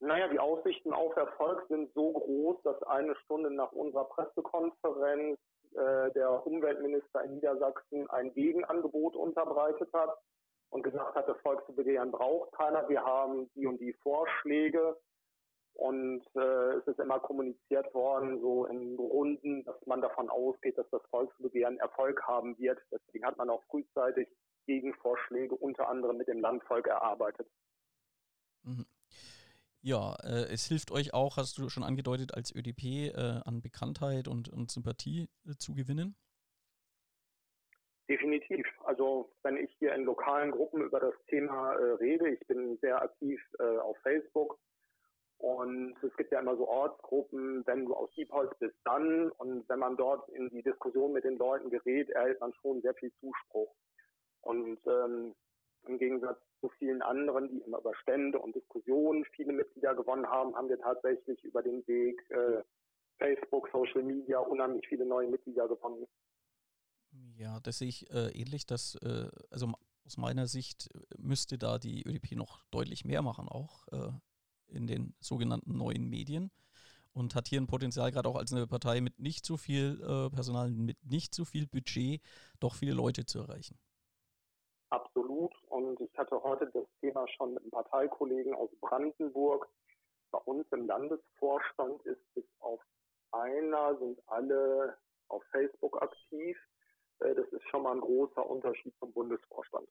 Naja, 0.01 0.29
die 0.29 0.39
Aussichten 0.39 0.93
auf 0.93 1.17
Erfolg 1.17 1.67
sind 1.69 1.93
so 1.95 2.13
groß, 2.13 2.63
dass 2.63 2.81
eine 2.85 3.17
Stunde 3.25 3.51
nach 3.51 3.73
unserer 3.73 4.05
Pressekonferenz 4.05 5.39
äh, 5.75 6.13
der 6.13 6.47
Umweltminister 6.47 7.25
in 7.25 7.35
Niedersachsen 7.35 8.09
ein 8.11 8.33
Gegenangebot 8.35 9.17
unterbreitet 9.17 9.93
hat 9.93 10.19
und 10.71 10.83
gesagt 10.83 11.15
hat, 11.15 11.29
das 11.29 11.41
Volksbegehren 11.41 12.11
braucht 12.11 12.53
keiner. 12.53 12.89
Wir 12.89 13.05
haben 13.05 13.51
die 13.55 13.67
und 13.67 13.81
die 13.81 13.93
Vorschläge. 14.03 14.97
Und 15.75 16.25
äh, 16.35 16.73
es 16.73 16.87
ist 16.89 16.99
immer 16.99 17.21
kommuniziert 17.21 17.95
worden, 17.95 18.41
so 18.41 18.67
in 18.67 18.97
Runden, 18.97 19.65
dass 19.65 19.77
man 19.87 20.01
davon 20.01 20.29
ausgeht, 20.29 20.77
dass 20.77 20.91
das 20.91 21.03
Volksbegehren 21.09 21.79
Erfolg 21.79 22.21
haben 22.27 22.59
wird. 22.59 22.81
Deswegen 22.91 23.25
hat 23.25 23.37
man 23.37 23.49
auch 23.49 23.63
frühzeitig 23.71 24.29
Gegenvorschläge 24.67 25.55
unter 25.55 25.89
anderem 25.89 26.17
mit 26.17 26.27
dem 26.27 26.41
Landvolk 26.41 26.89
erarbeitet. 26.89 27.47
Ja, 29.89 30.17
äh, 30.23 30.53
es 30.53 30.67
hilft 30.67 30.91
euch 30.91 31.15
auch, 31.15 31.39
hast 31.39 31.57
du 31.57 31.71
schon 31.71 31.83
angedeutet, 31.83 32.35
als 32.35 32.55
ÖDP 32.55 33.09
äh, 33.09 33.41
an 33.47 33.63
Bekanntheit 33.63 34.29
und, 34.29 34.51
und 34.51 34.71
Sympathie 34.71 35.31
äh, 35.47 35.55
zu 35.57 35.75
gewinnen? 35.75 36.15
Definitiv. 38.07 38.67
Also 38.85 39.33
wenn 39.43 39.57
ich 39.57 39.75
hier 39.79 39.95
in 39.95 40.05
lokalen 40.05 40.51
Gruppen 40.51 40.83
über 40.83 41.01
das 41.01 41.15
Thema 41.31 41.73
äh, 41.73 41.93
rede, 41.93 42.29
ich 42.29 42.47
bin 42.47 42.77
sehr 42.83 43.01
aktiv 43.01 43.41
äh, 43.61 43.79
auf 43.79 43.97
Facebook, 44.03 44.59
und 45.39 45.97
es 46.03 46.15
gibt 46.19 46.33
ja 46.33 46.41
immer 46.41 46.57
so 46.57 46.69
Ortsgruppen, 46.69 47.67
wenn 47.67 47.87
du 47.87 47.95
aus 47.95 48.11
Diepholz 48.11 48.53
bist, 48.59 48.77
dann. 48.85 49.31
Und 49.31 49.67
wenn 49.71 49.79
man 49.79 49.97
dort 49.97 50.29
in 50.31 50.51
die 50.51 50.63
Diskussion 50.63 51.13
mit 51.13 51.25
den 51.25 51.39
Leuten 51.39 51.71
gerät, 51.71 52.11
erhält 52.11 52.41
man 52.41 52.53
schon 52.61 52.83
sehr 52.83 52.93
viel 52.95 53.13
Zuspruch. 53.21 53.73
Und 54.43 54.81
ähm, 54.87 55.35
im 55.87 55.99
Gegensatz 55.99 56.39
zu 56.61 56.69
vielen 56.79 57.03
anderen, 57.03 57.49
die 57.49 57.61
immer 57.61 57.79
über 57.79 57.95
Stände 58.03 58.39
und 58.39 58.55
Diskussionen 58.55 59.25
viele 59.37 59.53
Mitglieder 59.53 59.95
gewonnen 59.95 60.27
haben, 60.27 60.55
haben 60.55 60.69
wir 60.69 60.79
tatsächlich 60.79 61.43
über 61.45 61.63
den 61.63 61.87
Weg 61.87 62.21
äh, 62.31 62.63
Facebook, 63.19 63.69
Social 63.73 64.03
Media 64.03 64.39
unheimlich 64.39 64.87
viele 64.89 65.07
neue 65.07 65.29
Mitglieder 65.29 65.69
gewonnen. 65.69 66.07
Ja, 67.37 67.61
das 67.61 67.79
sehe 67.79 67.89
ich 67.89 68.11
äh, 68.11 68.31
ähnlich. 68.31 68.67
Dass, 68.67 68.97
äh, 68.97 69.29
also 69.51 69.73
aus 70.05 70.17
meiner 70.17 70.47
Sicht 70.47 70.89
müsste 71.19 71.59
da 71.59 71.79
die 71.79 72.03
ÖDP 72.07 72.33
noch 72.33 72.65
deutlich 72.71 73.05
mehr 73.05 73.23
machen, 73.23 73.49
auch 73.49 73.87
äh, 73.89 74.11
in 74.69 74.87
den 74.87 75.15
sogenannten 75.21 75.77
neuen 75.77 76.09
Medien 76.09 76.51
und 77.13 77.35
hat 77.35 77.49
hier 77.49 77.61
ein 77.61 77.67
Potenzial, 77.67 78.13
gerade 78.13 78.29
auch 78.29 78.37
als 78.37 78.53
eine 78.53 78.67
Partei 78.67 79.01
mit 79.01 79.19
nicht 79.19 79.45
so 79.45 79.57
viel 79.57 80.01
äh, 80.03 80.31
Personal, 80.31 80.71
mit 80.71 81.05
nicht 81.05 81.35
so 81.35 81.45
viel 81.45 81.67
Budget, 81.67 82.23
doch 82.61 82.75
viele 82.75 82.93
Leute 82.93 83.27
zu 83.27 83.41
erreichen. 83.41 83.79
Ich 86.19 86.21
hatte 86.21 86.43
heute 86.43 86.69
das 86.75 86.85
Thema 87.01 87.29
schon 87.29 87.55
mit 87.55 87.63
einem 87.63 87.71
Parteikollegen 87.71 88.53
aus 88.53 88.69
Brandenburg. 88.81 89.69
Bei 90.33 90.39
uns 90.39 90.67
im 90.73 90.89
Landesvorstand 90.89 92.03
ist 92.07 92.19
bis 92.35 92.45
auf 92.59 92.81
einer, 93.31 93.97
sind 94.01 94.19
alle 94.27 94.99
auf 95.29 95.45
Facebook 95.53 96.03
aktiv. 96.03 96.59
Äh, 97.21 97.37
das 97.37 97.47
ist 97.53 97.63
schon 97.71 97.85
mal 97.85 97.95
ein 97.95 98.01
großer 98.01 98.45
Unterschied 98.45 98.93
zum 98.99 99.13
Bundesvorstand. 99.13 99.87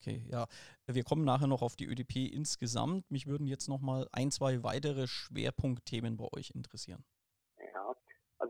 Okay, 0.00 0.24
ja. 0.30 0.46
Wir 0.86 1.04
kommen 1.04 1.26
nachher 1.26 1.48
noch 1.48 1.60
auf 1.60 1.76
die 1.76 1.84
ÖDP 1.84 2.32
insgesamt. 2.32 3.10
Mich 3.10 3.26
würden 3.26 3.46
jetzt 3.46 3.68
noch 3.68 3.82
mal 3.82 4.08
ein, 4.10 4.30
zwei 4.30 4.62
weitere 4.62 5.06
Schwerpunktthemen 5.06 6.16
bei 6.16 6.28
euch 6.32 6.52
interessieren. 6.54 7.04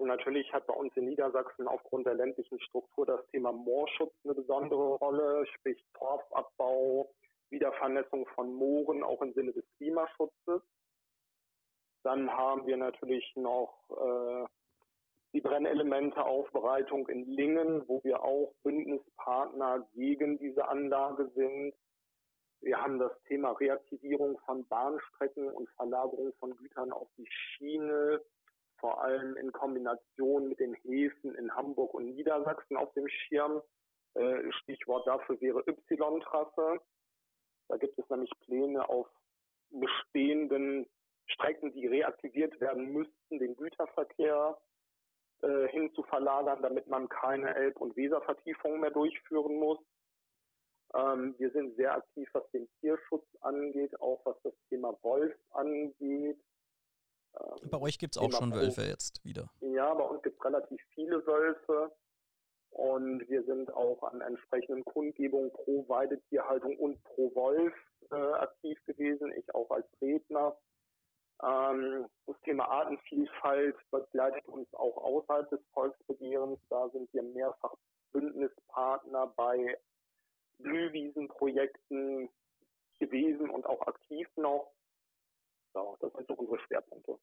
Also 0.02 0.10
natürlich 0.10 0.52
hat 0.52 0.66
bei 0.66 0.74
uns 0.74 0.92
in 0.96 1.04
Niedersachsen 1.04 1.68
aufgrund 1.68 2.06
der 2.06 2.14
ländlichen 2.14 2.58
Struktur 2.58 3.06
das 3.06 3.24
Thema 3.28 3.52
Moorschutz 3.52 4.12
eine 4.24 4.34
besondere 4.34 4.96
Rolle, 4.96 5.46
sprich 5.46 5.80
Torfabbau, 5.94 7.08
Wiedervernässung 7.50 8.26
von 8.34 8.52
Mooren, 8.52 9.04
auch 9.04 9.22
im 9.22 9.32
Sinne 9.32 9.52
des 9.52 9.64
Klimaschutzes. 9.76 10.60
Dann 12.02 12.28
haben 12.32 12.66
wir 12.66 12.76
natürlich 12.78 13.30
noch 13.36 13.72
äh, 13.90 14.44
die 15.34 15.40
Brennelementeaufbereitung 15.40 17.06
in 17.06 17.24
Lingen, 17.24 17.86
wo 17.86 18.02
wir 18.02 18.24
auch 18.24 18.52
Bündnispartner 18.64 19.86
gegen 19.94 20.36
diese 20.36 20.66
Anlage 20.66 21.30
sind. 21.36 21.74
Wir 22.60 22.82
haben 22.82 22.98
das 22.98 23.12
Thema 23.28 23.52
Reaktivierung 23.52 24.36
von 24.46 24.66
Bahnstrecken 24.66 25.48
und 25.48 25.70
Verlagerung 25.76 26.32
von 26.40 26.56
Gütern 26.56 26.90
auf 26.90 27.06
die 27.16 27.28
Schiene, 27.30 28.20
vor 28.82 29.00
allem 29.00 29.36
in 29.36 29.52
Kombination 29.52 30.48
mit 30.48 30.58
den 30.58 30.74
Häfen 30.74 31.36
in 31.36 31.54
Hamburg 31.54 31.94
und 31.94 32.04
Niedersachsen 32.06 32.76
auf 32.76 32.92
dem 32.94 33.06
Schirm. 33.08 33.62
Äh, 34.14 34.50
Stichwort 34.60 35.06
dafür 35.06 35.40
wäre 35.40 35.64
Y-Trasse. 35.68 36.80
Da 37.68 37.76
gibt 37.76 37.96
es 37.96 38.10
nämlich 38.10 38.30
Pläne 38.40 38.88
auf 38.88 39.08
bestehenden 39.70 40.86
Strecken, 41.26 41.72
die 41.72 41.86
reaktiviert 41.86 42.60
werden 42.60 42.92
müssten, 42.92 43.38
den 43.38 43.56
Güterverkehr 43.56 44.58
äh, 45.42 45.68
hin 45.68 45.94
zu 45.94 46.02
verlagern, 46.02 46.60
damit 46.60 46.88
man 46.88 47.08
keine 47.08 47.54
Elb- 47.54 47.80
und 47.80 47.96
Weservertiefungen 47.96 48.80
mehr 48.80 48.90
durchführen 48.90 49.60
muss. 49.60 49.78
Ähm, 50.94 51.36
wir 51.38 51.50
sind 51.52 51.76
sehr 51.76 51.94
aktiv, 51.94 52.28
was 52.32 52.50
den 52.50 52.68
Tierschutz 52.80 53.26
angeht, 53.42 53.98
auch 54.00 54.20
was 54.24 54.36
das 54.42 54.54
Thema 54.68 54.98
Wolf 55.02 55.34
angeht. 55.52 56.42
Ähm, 57.42 57.70
bei 57.70 57.80
euch 57.80 57.98
gibt 57.98 58.16
es 58.16 58.22
auch 58.22 58.32
schon 58.32 58.54
Wölfe 58.54 58.82
jetzt 58.82 59.24
wieder. 59.24 59.50
Ja, 59.60 59.92
bei 59.94 60.04
uns 60.04 60.22
gibt 60.22 60.38
es 60.38 60.44
relativ 60.44 60.80
viele 60.94 61.26
Wölfe. 61.26 61.92
Und 62.70 63.28
wir 63.28 63.44
sind 63.44 63.72
auch 63.74 64.02
an 64.02 64.22
entsprechenden 64.22 64.82
Kundgebungen 64.84 65.52
pro 65.52 65.86
Weidetierhaltung 65.88 66.78
und 66.78 67.02
pro 67.04 67.34
Wolf 67.34 67.74
äh, 68.10 68.14
aktiv 68.14 68.78
gewesen. 68.86 69.30
Ich 69.36 69.54
auch 69.54 69.70
als 69.70 69.86
Redner. 70.00 70.56
Ähm, 71.42 72.06
das 72.26 72.40
Thema 72.42 72.68
Artenvielfalt 72.68 73.76
begleitet 73.90 74.48
uns 74.48 74.72
auch 74.74 74.96
außerhalb 74.96 75.50
des 75.50 75.60
Volksbegehrens. 75.74 76.58
Da 76.70 76.88
sind 76.90 77.12
wir 77.12 77.22
mehrfach 77.22 77.74
Bündnispartner 78.12 79.26
bei 79.36 79.78
Blühwiesenprojekten 80.58 82.30
gewesen 82.98 83.50
und 83.50 83.66
auch 83.66 83.86
aktiv 83.86 84.28
noch. 84.36 84.72
Ja, 85.74 85.94
das 86.00 86.12
sind 86.12 86.26
so 86.26 86.34
unsere 86.34 86.58
Schwerpunkte. 86.60 87.18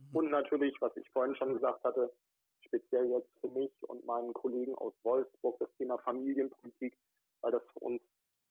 Mhm. 0.00 0.16
Und 0.16 0.30
natürlich, 0.30 0.74
was 0.80 0.96
ich 0.96 1.08
vorhin 1.10 1.34
schon 1.36 1.54
gesagt 1.54 1.82
hatte, 1.84 2.12
speziell 2.60 3.10
jetzt 3.10 3.30
für 3.40 3.48
mich 3.48 3.72
und 3.82 4.04
meinen 4.04 4.32
Kollegen 4.32 4.74
aus 4.76 4.94
Wolfsburg, 5.02 5.58
das 5.58 5.68
Thema 5.76 5.98
Familienpolitik, 5.98 6.96
weil 7.40 7.52
das 7.52 7.62
für 7.72 7.80
uns 7.80 8.02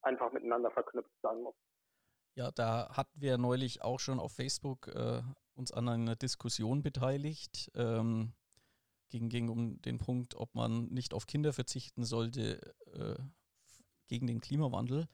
einfach 0.02 0.32
miteinander 0.32 0.70
verknüpft 0.70 1.10
sein 1.22 1.42
muss. 1.42 1.54
Ja, 2.34 2.50
da 2.50 2.90
hatten 2.96 3.20
wir 3.20 3.38
neulich 3.38 3.82
auch 3.82 3.98
schon 3.98 4.20
auf 4.20 4.32
Facebook 4.32 4.88
äh, 4.88 5.22
uns 5.54 5.72
an 5.72 5.88
einer 5.88 6.16
Diskussion 6.16 6.82
beteiligt. 6.82 7.70
Ähm, 7.74 8.32
ging, 9.08 9.28
ging 9.28 9.48
um 9.48 9.80
den 9.82 9.98
Punkt, 9.98 10.34
ob 10.36 10.54
man 10.54 10.86
nicht 10.86 11.12
auf 11.12 11.26
Kinder 11.26 11.52
verzichten 11.52 12.04
sollte 12.04 12.60
äh, 12.92 13.16
gegen 14.06 14.26
den 14.26 14.40
Klimawandel. 14.40 15.08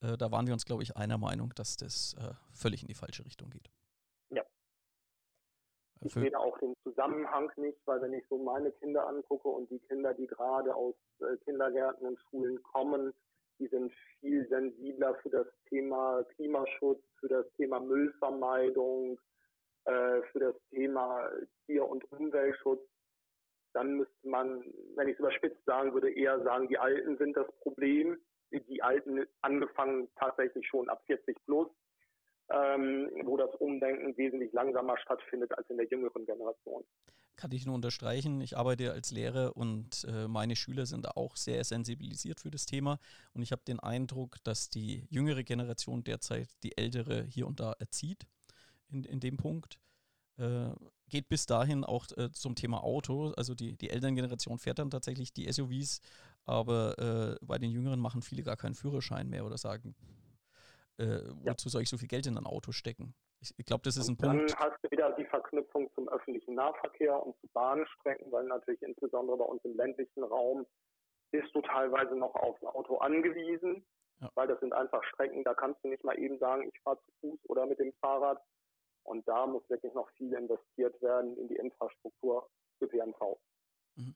Äh, 0.00 0.16
da 0.16 0.30
waren 0.30 0.46
wir 0.46 0.54
uns, 0.54 0.64
glaube 0.64 0.82
ich, 0.82 0.96
einer 0.96 1.18
Meinung, 1.18 1.52
dass 1.54 1.76
das 1.76 2.14
äh, 2.14 2.34
völlig 2.52 2.82
in 2.82 2.88
die 2.88 2.94
falsche 2.94 3.24
Richtung 3.24 3.50
geht. 3.50 3.70
Ich 6.04 6.14
sehe 6.14 6.38
auch 6.38 6.58
den 6.58 6.74
Zusammenhang 6.82 7.50
nicht, 7.56 7.78
weil 7.86 8.02
wenn 8.02 8.12
ich 8.12 8.26
so 8.28 8.38
meine 8.38 8.72
Kinder 8.72 9.06
angucke 9.06 9.48
und 9.48 9.70
die 9.70 9.78
Kinder, 9.80 10.12
die 10.14 10.26
gerade 10.26 10.74
aus 10.74 10.94
äh, 11.20 11.36
Kindergärten 11.44 12.06
und 12.06 12.18
Schulen 12.28 12.60
kommen, 12.62 13.12
die 13.58 13.68
sind 13.68 13.92
viel 14.18 14.46
sensibler 14.48 15.14
für 15.16 15.30
das 15.30 15.46
Thema 15.68 16.24
Klimaschutz, 16.34 17.02
für 17.20 17.28
das 17.28 17.46
Thema 17.56 17.78
Müllvermeidung, 17.78 19.20
äh, 19.84 20.22
für 20.32 20.40
das 20.40 20.54
Thema 20.70 21.30
Tier- 21.66 21.86
und 21.86 22.10
Umweltschutz. 22.10 22.82
Dann 23.72 23.94
müsste 23.94 24.28
man, 24.28 24.64
wenn 24.96 25.08
ich 25.08 25.14
es 25.14 25.20
überspitzt 25.20 25.64
sagen 25.64 25.94
würde, 25.94 26.12
eher 26.12 26.42
sagen, 26.42 26.68
die 26.68 26.78
Alten 26.78 27.16
sind 27.16 27.36
das 27.36 27.50
Problem. 27.60 28.20
Die 28.50 28.82
Alten 28.82 29.24
angefangen 29.40 30.08
tatsächlich 30.16 30.66
schon 30.66 30.88
ab 30.90 31.02
40 31.06 31.36
plus, 31.44 31.70
ähm, 32.52 33.10
wo 33.24 33.36
das 33.36 33.54
Umdenken 33.56 34.16
wesentlich 34.16 34.52
langsamer 34.52 34.98
stattfindet 34.98 35.56
als 35.56 35.68
in 35.70 35.76
der 35.76 35.86
jüngeren 35.86 36.26
Generation. 36.26 36.84
Kann 37.36 37.52
ich 37.52 37.64
nur 37.64 37.74
unterstreichen. 37.74 38.40
Ich 38.40 38.56
arbeite 38.56 38.92
als 38.92 39.10
Lehrer 39.10 39.56
und 39.56 40.04
äh, 40.08 40.28
meine 40.28 40.54
Schüler 40.54 40.86
sind 40.86 41.16
auch 41.16 41.36
sehr 41.36 41.64
sensibilisiert 41.64 42.40
für 42.40 42.50
das 42.50 42.66
Thema. 42.66 42.98
Und 43.32 43.42
ich 43.42 43.52
habe 43.52 43.62
den 43.66 43.80
Eindruck, 43.80 44.36
dass 44.44 44.68
die 44.68 45.06
jüngere 45.08 45.42
Generation 45.42 46.04
derzeit 46.04 46.48
die 46.62 46.76
ältere 46.76 47.24
hier 47.24 47.46
und 47.46 47.58
da 47.58 47.72
erzieht 47.78 48.26
in, 48.90 49.04
in 49.04 49.20
dem 49.20 49.38
Punkt. 49.38 49.78
Äh, 50.38 50.70
geht 51.08 51.28
bis 51.28 51.46
dahin 51.46 51.84
auch 51.84 52.06
äh, 52.16 52.30
zum 52.32 52.54
Thema 52.54 52.82
Auto. 52.82 53.32
Also 53.36 53.54
die, 53.54 53.76
die 53.76 53.90
Elterngeneration 53.90 54.58
fährt 54.58 54.78
dann 54.78 54.90
tatsächlich 54.90 55.32
die 55.32 55.50
SUVs, 55.50 56.00
aber 56.44 56.98
äh, 56.98 57.44
bei 57.44 57.58
den 57.58 57.70
Jüngeren 57.70 58.00
machen 58.00 58.22
viele 58.22 58.42
gar 58.42 58.56
keinen 58.56 58.74
Führerschein 58.74 59.28
mehr 59.28 59.44
oder 59.44 59.58
sagen, 59.58 59.94
äh, 60.98 61.20
wozu 61.44 61.68
ja. 61.68 61.70
soll 61.70 61.82
ich 61.82 61.88
so 61.88 61.98
viel 61.98 62.08
Geld 62.08 62.26
in 62.26 62.36
ein 62.36 62.46
Auto 62.46 62.72
stecken? 62.72 63.14
Ich, 63.40 63.52
ich 63.56 63.64
glaube, 63.64 63.82
das 63.82 63.96
ist 63.96 64.08
und 64.08 64.20
ein 64.20 64.22
dann 64.22 64.36
Punkt. 64.38 64.52
Dann 64.52 64.58
hast 64.58 64.84
du 64.84 64.90
wieder 64.90 65.10
die 65.12 65.24
Verknüpfung 65.24 65.90
zum 65.94 66.08
öffentlichen 66.08 66.54
Nahverkehr 66.54 67.20
und 67.24 67.38
zu 67.40 67.48
Bahnstrecken, 67.48 68.30
weil 68.30 68.44
natürlich 68.44 68.82
insbesondere 68.82 69.36
bei 69.36 69.44
uns 69.44 69.64
im 69.64 69.76
ländlichen 69.76 70.22
Raum 70.22 70.66
bist 71.32 71.54
du 71.54 71.62
teilweise 71.62 72.14
noch 72.14 72.34
aufs 72.34 72.62
Auto 72.62 72.98
angewiesen, 72.98 73.84
ja. 74.20 74.30
weil 74.34 74.46
das 74.46 74.60
sind 74.60 74.72
einfach 74.72 75.02
Strecken, 75.04 75.42
da 75.44 75.54
kannst 75.54 75.82
du 75.82 75.88
nicht 75.88 76.04
mal 76.04 76.18
eben 76.18 76.38
sagen, 76.38 76.68
ich 76.68 76.80
fahre 76.82 77.00
zu 77.00 77.10
Fuß 77.20 77.40
oder 77.48 77.66
mit 77.66 77.78
dem 77.78 77.92
Fahrrad. 77.94 78.40
Und 79.04 79.26
da 79.26 79.46
muss 79.46 79.68
wirklich 79.68 79.92
noch 79.94 80.08
viel 80.10 80.32
investiert 80.32 81.00
werden 81.02 81.36
in 81.36 81.48
die 81.48 81.56
Infrastruktur 81.56 82.48
ÖPNV. 82.80 83.36
Mhm. 83.96 84.14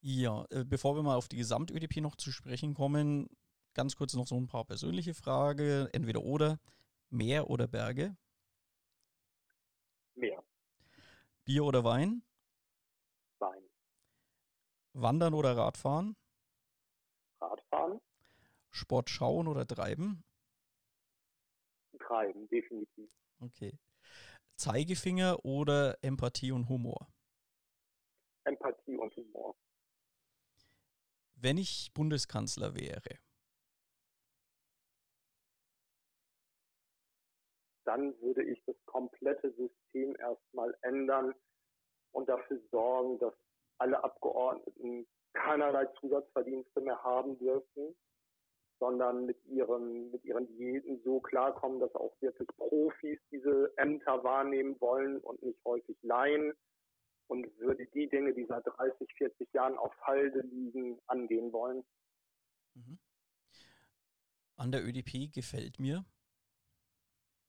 Ja, 0.00 0.44
äh, 0.50 0.64
bevor 0.64 0.96
wir 0.96 1.02
mal 1.02 1.16
auf 1.16 1.28
die 1.28 1.36
Gesamt-ÖDP 1.36 2.00
noch 2.00 2.16
zu 2.16 2.30
sprechen 2.32 2.74
kommen, 2.74 3.28
ganz 3.76 3.94
kurz 3.94 4.14
noch 4.14 4.26
so 4.26 4.36
ein 4.36 4.48
paar 4.48 4.64
persönliche 4.64 5.14
Fragen. 5.14 5.86
Entweder 5.92 6.22
oder. 6.22 6.58
Meer 7.10 7.48
oder 7.50 7.68
Berge? 7.68 8.16
Meer. 10.16 10.42
Bier 11.44 11.64
oder 11.64 11.84
Wein? 11.84 12.22
Wein. 13.38 13.62
Wandern 14.94 15.34
oder 15.34 15.56
Radfahren? 15.56 16.16
Radfahren. 17.40 18.00
Sport 18.70 19.10
schauen 19.10 19.46
oder 19.46 19.66
treiben? 19.66 20.24
Treiben, 22.00 22.48
definitiv. 22.48 23.10
Okay. 23.40 23.78
Zeigefinger 24.56 25.44
oder 25.44 26.02
Empathie 26.02 26.50
und 26.50 26.68
Humor? 26.68 27.08
Empathie 28.44 28.96
und 28.96 29.14
Humor. 29.16 29.54
Wenn 31.34 31.58
ich 31.58 31.92
Bundeskanzler 31.92 32.74
wäre, 32.74 33.18
dann 37.86 38.20
würde 38.20 38.42
ich 38.44 38.62
das 38.66 38.76
komplette 38.86 39.52
System 39.52 40.16
erstmal 40.16 40.76
ändern 40.82 41.34
und 42.12 42.28
dafür 42.28 42.60
sorgen, 42.70 43.18
dass 43.18 43.34
alle 43.78 44.02
Abgeordneten 44.02 45.06
keinerlei 45.32 45.86
Zusatzverdienste 46.00 46.80
mehr 46.80 47.02
haben 47.02 47.38
dürfen, 47.38 47.94
sondern 48.78 49.26
mit 49.26 49.42
ihren, 49.46 50.10
mit 50.10 50.24
ihren 50.24 50.46
Diäten 50.46 51.00
so 51.04 51.20
klarkommen, 51.20 51.80
dass 51.80 51.94
auch 51.94 52.14
wirklich 52.20 52.48
Profis 52.56 53.18
diese 53.30 53.72
Ämter 53.76 54.22
wahrnehmen 54.24 54.80
wollen 54.80 55.18
und 55.18 55.42
nicht 55.42 55.62
häufig 55.64 55.96
Laien 56.02 56.52
und 57.28 57.46
würde 57.58 57.86
die 57.86 58.08
Dinge, 58.08 58.34
die 58.34 58.46
seit 58.46 58.66
30, 58.66 59.12
40 59.16 59.52
Jahren 59.52 59.76
auf 59.76 59.92
Halde 60.02 60.40
liegen, 60.40 60.98
angehen 61.06 61.52
wollen. 61.52 61.84
Mhm. 62.74 62.98
An 64.56 64.72
der 64.72 64.84
ÖDP 64.86 65.32
gefällt 65.32 65.78
mir, 65.78 66.04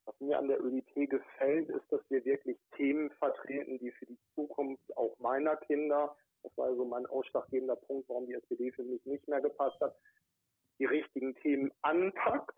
was 0.08 0.18
mir 0.20 0.38
an 0.38 0.48
der 0.48 0.64
ÖDP 0.64 1.10
gefällt, 1.10 1.68
ist, 1.68 1.84
dass 1.90 2.00
wir 2.08 2.24
wirklich 2.24 2.56
Themen 2.76 3.10
vertreten, 3.18 3.78
die 3.78 3.90
für 3.92 4.06
die 4.06 4.18
Zukunft 4.34 4.96
auch 4.96 5.18
meiner 5.18 5.56
Kinder, 5.56 6.16
das 6.42 6.56
war 6.56 6.68
also 6.68 6.86
mein 6.86 7.04
ausschlaggebender 7.04 7.76
Punkt, 7.76 8.08
warum 8.08 8.26
die 8.26 8.32
SPD 8.32 8.72
für 8.72 8.84
mich 8.84 9.04
nicht 9.04 9.28
mehr 9.28 9.42
gepasst 9.42 9.78
hat, 9.82 9.94
die 10.78 10.86
richtigen 10.86 11.34
Themen 11.36 11.70
anpackt 11.82 12.56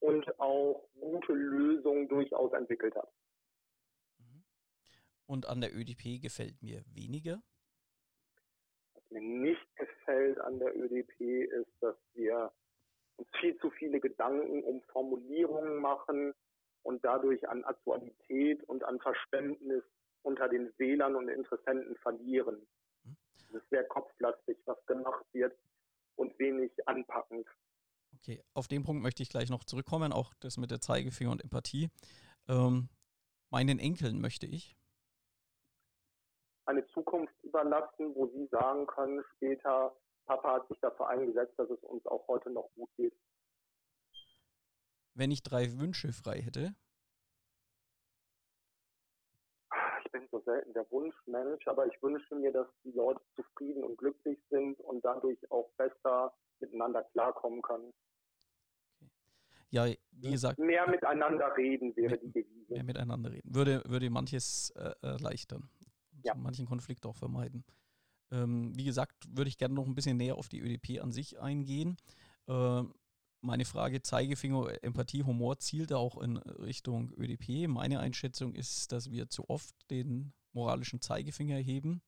und 0.00 0.38
auch 0.38 0.86
gute 1.00 1.32
Lösungen 1.32 2.08
durchaus 2.08 2.52
entwickelt 2.52 2.94
hat. 2.94 3.10
Mhm. 4.18 4.44
Und 5.26 5.46
an 5.46 5.62
der 5.62 5.74
ÖDP 5.74 6.20
gefällt 6.20 6.60
mir 6.62 6.84
weniger? 6.92 7.42
Was 8.92 9.10
mir 9.10 9.22
nicht 9.22 9.76
gefällt 9.76 10.38
an 10.40 10.58
der 10.58 10.76
ÖDP 10.76 11.20
ist, 11.20 11.72
dass 11.80 11.96
wir 12.12 12.52
uns 13.16 13.28
viel 13.40 13.56
zu 13.60 13.70
viele 13.70 13.98
Gedanken 13.98 14.62
um 14.62 14.82
Formulierungen 14.82 15.76
machen, 15.76 16.34
und 16.82 17.04
dadurch 17.04 17.48
an 17.48 17.64
Aktualität 17.64 18.62
und 18.64 18.84
an 18.84 19.00
Verständnis 19.00 19.84
unter 20.22 20.48
den 20.48 20.72
Wählern 20.78 21.16
und 21.16 21.28
Interessenten 21.28 21.96
verlieren. 21.96 22.66
Hm. 23.04 23.16
Es 23.48 23.54
ist 23.54 23.70
sehr 23.70 23.84
kopflastig, 23.84 24.58
was 24.66 24.84
gemacht 24.86 25.24
wird 25.32 25.56
und 26.16 26.38
wenig 26.38 26.72
anpackend. 26.86 27.46
Okay, 28.16 28.42
auf 28.54 28.68
den 28.68 28.82
Punkt 28.82 29.02
möchte 29.02 29.22
ich 29.22 29.30
gleich 29.30 29.50
noch 29.50 29.64
zurückkommen, 29.64 30.12
auch 30.12 30.34
das 30.40 30.58
mit 30.58 30.70
der 30.70 30.80
Zeigefinger 30.80 31.30
und 31.30 31.42
Empathie. 31.42 31.88
Ähm, 32.48 32.88
meinen 33.50 33.78
Enkeln 33.78 34.20
möchte 34.20 34.46
ich 34.46 34.76
eine 36.66 36.86
Zukunft 36.88 37.34
überlassen, 37.42 38.14
wo 38.14 38.28
sie 38.28 38.46
sagen 38.46 38.86
können, 38.86 39.24
später, 39.36 39.96
Papa 40.26 40.54
hat 40.54 40.68
sich 40.68 40.78
dafür 40.80 41.08
eingesetzt, 41.08 41.58
dass 41.58 41.68
es 41.68 41.82
uns 41.82 42.06
auch 42.06 42.26
heute 42.28 42.50
noch 42.50 42.70
gut 42.74 42.90
geht 42.96 43.14
wenn 45.14 45.30
ich 45.30 45.42
drei 45.42 45.78
Wünsche 45.78 46.12
frei 46.12 46.40
hätte? 46.40 46.74
Ich 50.04 50.12
bin 50.12 50.26
so 50.30 50.40
selten 50.40 50.72
der 50.72 50.90
Wunschmensch, 50.90 51.66
aber 51.68 51.86
ich 51.86 52.02
wünsche 52.02 52.34
mir, 52.34 52.52
dass 52.52 52.66
die 52.84 52.90
Leute 52.92 53.20
zufrieden 53.36 53.84
und 53.84 53.96
glücklich 53.96 54.38
sind 54.50 54.80
und 54.80 55.04
dadurch 55.04 55.38
auch 55.50 55.70
besser 55.76 56.34
miteinander 56.58 57.04
klarkommen 57.04 57.62
können. 57.62 57.92
Okay. 59.00 59.10
Ja, 59.70 59.86
wie 60.10 60.30
gesagt. 60.30 60.58
Mehr 60.58 60.88
miteinander 60.88 61.56
reden 61.56 61.94
wäre 61.96 62.10
mehr, 62.10 62.18
die 62.18 62.32
Devise. 62.32 62.72
Mehr 62.72 62.84
miteinander 62.84 63.30
reden. 63.30 63.54
Würde, 63.54 63.82
würde 63.86 64.10
manches 64.10 64.70
äh, 64.70 64.94
erleichtern. 65.02 65.70
Und 66.12 66.26
ja. 66.26 66.34
manchen 66.34 66.66
Konflikt 66.66 67.06
auch 67.06 67.16
vermeiden. 67.16 67.64
Ähm, 68.32 68.76
wie 68.76 68.84
gesagt, 68.84 69.26
würde 69.28 69.48
ich 69.48 69.58
gerne 69.58 69.74
noch 69.74 69.86
ein 69.86 69.94
bisschen 69.94 70.16
näher 70.16 70.36
auf 70.36 70.48
die 70.48 70.60
ÖDP 70.60 71.00
an 71.00 71.12
sich 71.12 71.40
eingehen. 71.40 71.96
Ähm, 72.48 72.94
meine 73.40 73.64
Frage 73.64 74.02
Zeigefinger, 74.02 74.82
Empathie, 74.82 75.22
Humor 75.22 75.58
zielt 75.58 75.92
auch 75.92 76.20
in 76.20 76.36
Richtung 76.36 77.12
ÖDP. 77.16 77.68
Meine 77.68 78.00
Einschätzung 78.00 78.54
ist, 78.54 78.92
dass 78.92 79.10
wir 79.10 79.28
zu 79.28 79.48
oft 79.48 79.74
den 79.90 80.32
moralischen 80.52 81.00
Zeigefinger 81.00 81.56
heben. 81.56 82.02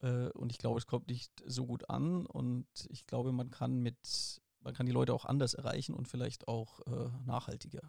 Äh, 0.00 0.30
und 0.30 0.50
ich 0.50 0.58
glaube, 0.58 0.78
es 0.78 0.86
kommt 0.86 1.08
nicht 1.08 1.32
so 1.44 1.66
gut 1.66 1.88
an. 1.88 2.26
Und 2.26 2.66
ich 2.90 3.06
glaube, 3.06 3.32
man 3.32 3.50
kann 3.50 3.80
mit, 3.80 4.42
man 4.60 4.74
kann 4.74 4.86
die 4.86 4.92
Leute 4.92 5.14
auch 5.14 5.24
anders 5.24 5.54
erreichen 5.54 5.94
und 5.94 6.08
vielleicht 6.08 6.48
auch 6.48 6.80
äh, 6.86 7.10
nachhaltiger. 7.24 7.82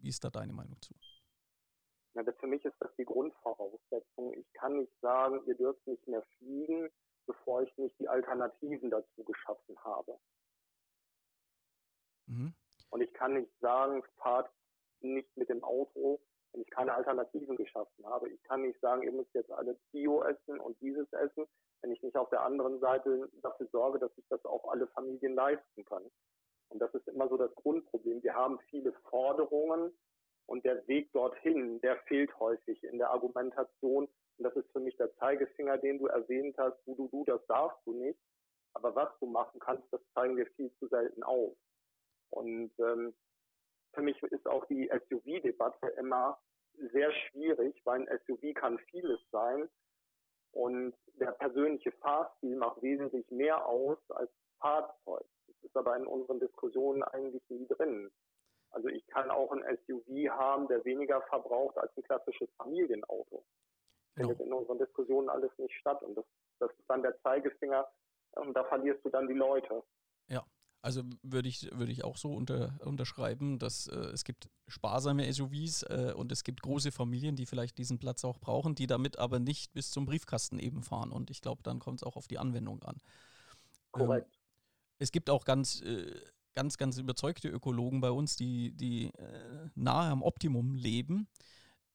Wie 0.00 0.08
ist 0.08 0.24
da 0.24 0.30
deine 0.30 0.52
Meinung 0.52 0.80
zu? 0.80 0.94
Ja, 2.14 2.22
für 2.38 2.46
mich 2.46 2.64
ist 2.64 2.76
das 2.80 2.90
die 2.96 3.04
Grundvoraussetzung. 3.04 4.34
Ich 4.34 4.52
kann 4.54 4.78
nicht 4.78 4.92
sagen, 5.00 5.40
ihr 5.46 5.56
dürft 5.56 5.86
nicht 5.86 6.06
mehr 6.08 6.22
fliegen, 6.38 6.88
bevor 7.26 7.62
ich 7.62 7.76
nicht 7.78 7.98
die 8.00 8.08
Alternativen 8.08 8.90
dazu 8.90 9.24
geschaffen 9.24 9.76
habe. 9.84 10.18
Mhm. 12.28 12.54
Und 12.90 13.00
ich 13.00 13.12
kann 13.12 13.34
nicht 13.34 13.50
sagen, 13.60 14.02
fahrt 14.16 14.50
nicht 15.00 15.36
mit 15.36 15.48
dem 15.48 15.62
Auto, 15.64 16.20
wenn 16.52 16.62
ich 16.62 16.70
keine 16.70 16.94
Alternativen 16.94 17.56
geschaffen 17.56 18.06
habe. 18.06 18.30
Ich 18.30 18.42
kann 18.44 18.62
nicht 18.62 18.80
sagen, 18.80 19.02
ihr 19.02 19.12
müsst 19.12 19.34
jetzt 19.34 19.50
alle 19.50 19.78
Bio 19.92 20.22
essen 20.22 20.58
und 20.60 20.80
dieses 20.80 21.12
essen, 21.12 21.46
wenn 21.82 21.92
ich 21.92 22.02
nicht 22.02 22.16
auf 22.16 22.30
der 22.30 22.42
anderen 22.42 22.80
Seite 22.80 23.28
dafür 23.42 23.68
sorge, 23.70 23.98
dass 23.98 24.14
sich 24.14 24.26
das 24.28 24.44
auch 24.44 24.70
alle 24.70 24.86
Familien 24.88 25.34
leisten 25.34 25.84
können. 25.84 26.10
Und 26.70 26.80
das 26.80 26.92
ist 26.94 27.08
immer 27.08 27.28
so 27.28 27.36
das 27.36 27.54
Grundproblem. 27.54 28.22
Wir 28.22 28.34
haben 28.34 28.58
viele 28.70 28.92
Forderungen 29.10 29.92
und 30.46 30.64
der 30.64 30.86
Weg 30.88 31.12
dorthin, 31.12 31.80
der 31.80 31.96
fehlt 32.08 32.38
häufig 32.40 32.82
in 32.84 32.98
der 32.98 33.10
Argumentation. 33.10 34.08
Und 34.38 34.44
das 34.44 34.54
ist 34.56 34.70
für 34.72 34.80
mich 34.80 34.96
der 34.96 35.14
Zeigefinger, 35.16 35.78
den 35.78 35.98
du 35.98 36.06
erwähnt 36.06 36.56
hast. 36.58 36.78
Du, 36.86 36.94
du, 36.94 37.08
du, 37.08 37.24
das 37.24 37.44
darfst 37.46 37.78
du 37.86 37.92
nicht. 37.92 38.18
Aber 38.74 38.94
was 38.94 39.08
du 39.18 39.26
machen 39.26 39.60
kannst, 39.60 39.84
das 39.92 40.00
zeigen 40.14 40.36
wir 40.36 40.46
viel 40.56 40.72
zu 40.78 40.88
selten 40.88 41.22
auf. 41.22 41.56
Und 42.30 42.72
ähm, 42.78 43.14
für 43.94 44.02
mich 44.02 44.22
ist 44.22 44.46
auch 44.46 44.64
die 44.66 44.90
SUV-Debatte 45.08 45.88
immer 45.98 46.38
sehr 46.92 47.12
schwierig, 47.12 47.80
weil 47.84 48.00
ein 48.00 48.18
SUV 48.26 48.54
kann 48.54 48.78
vieles 48.90 49.20
sein 49.30 49.68
und 50.52 50.94
der 51.14 51.32
persönliche 51.32 51.92
Fahrstil 51.92 52.56
macht 52.56 52.82
wesentlich 52.82 53.28
mehr 53.30 53.66
aus 53.66 53.98
als 54.10 54.30
Fahrzeug. 54.60 55.26
Das 55.46 55.56
ist 55.62 55.76
aber 55.76 55.96
in 55.96 56.06
unseren 56.06 56.40
Diskussionen 56.40 57.02
eigentlich 57.02 57.42
nie 57.48 57.66
drin. 57.66 58.10
Also 58.70 58.88
ich 58.88 59.06
kann 59.08 59.30
auch 59.30 59.50
ein 59.52 59.78
SUV 59.86 60.30
haben, 60.30 60.68
der 60.68 60.84
weniger 60.84 61.22
verbraucht 61.22 61.76
als 61.78 61.96
ein 61.96 62.02
klassisches 62.02 62.50
Familienauto. 62.56 63.44
Genau. 64.14 64.28
Findet 64.28 64.46
in 64.46 64.52
unseren 64.52 64.78
Diskussionen 64.78 65.28
alles 65.28 65.50
nicht 65.58 65.74
statt. 65.74 66.02
Und 66.02 66.16
das, 66.16 66.24
das 66.58 66.70
ist 66.72 66.88
dann 66.88 67.02
der 67.02 67.18
Zeigefinger 67.22 67.88
und 68.32 68.54
da 68.54 68.64
verlierst 68.64 69.04
du 69.04 69.10
dann 69.10 69.26
die 69.26 69.34
Leute. 69.34 69.82
Ja, 70.28 70.44
also 70.88 71.02
würde 71.22 71.50
ich, 71.50 71.68
würde 71.70 71.92
ich 71.92 72.02
auch 72.02 72.16
so 72.16 72.32
unter, 72.32 72.80
unterschreiben, 72.82 73.58
dass 73.58 73.88
äh, 73.88 73.94
es 74.14 74.24
gibt 74.24 74.48
sparsame 74.68 75.30
SUVs 75.30 75.82
äh, 75.82 76.14
und 76.16 76.32
es 76.32 76.44
gibt 76.44 76.62
große 76.62 76.92
Familien, 76.92 77.36
die 77.36 77.44
vielleicht 77.44 77.76
diesen 77.76 77.98
Platz 77.98 78.24
auch 78.24 78.38
brauchen, 78.38 78.74
die 78.74 78.86
damit 78.86 79.18
aber 79.18 79.38
nicht 79.38 79.74
bis 79.74 79.90
zum 79.90 80.06
Briefkasten 80.06 80.58
eben 80.58 80.82
fahren. 80.82 81.12
Und 81.12 81.28
ich 81.28 81.42
glaube, 81.42 81.62
dann 81.62 81.78
kommt 81.78 82.00
es 82.00 82.04
auch 82.04 82.16
auf 82.16 82.26
die 82.26 82.38
Anwendung 82.38 82.82
an. 82.84 82.96
Korrekt. 83.90 84.34
Ähm, 84.34 84.40
es 84.98 85.12
gibt 85.12 85.28
auch 85.28 85.44
ganz, 85.44 85.82
äh, 85.82 86.10
ganz, 86.54 86.78
ganz 86.78 86.96
überzeugte 86.96 87.50
Ökologen 87.50 88.00
bei 88.00 88.10
uns, 88.10 88.36
die, 88.36 88.72
die 88.72 89.08
äh, 89.08 89.68
nahe 89.74 90.10
am 90.10 90.22
Optimum 90.22 90.74
leben. 90.74 91.28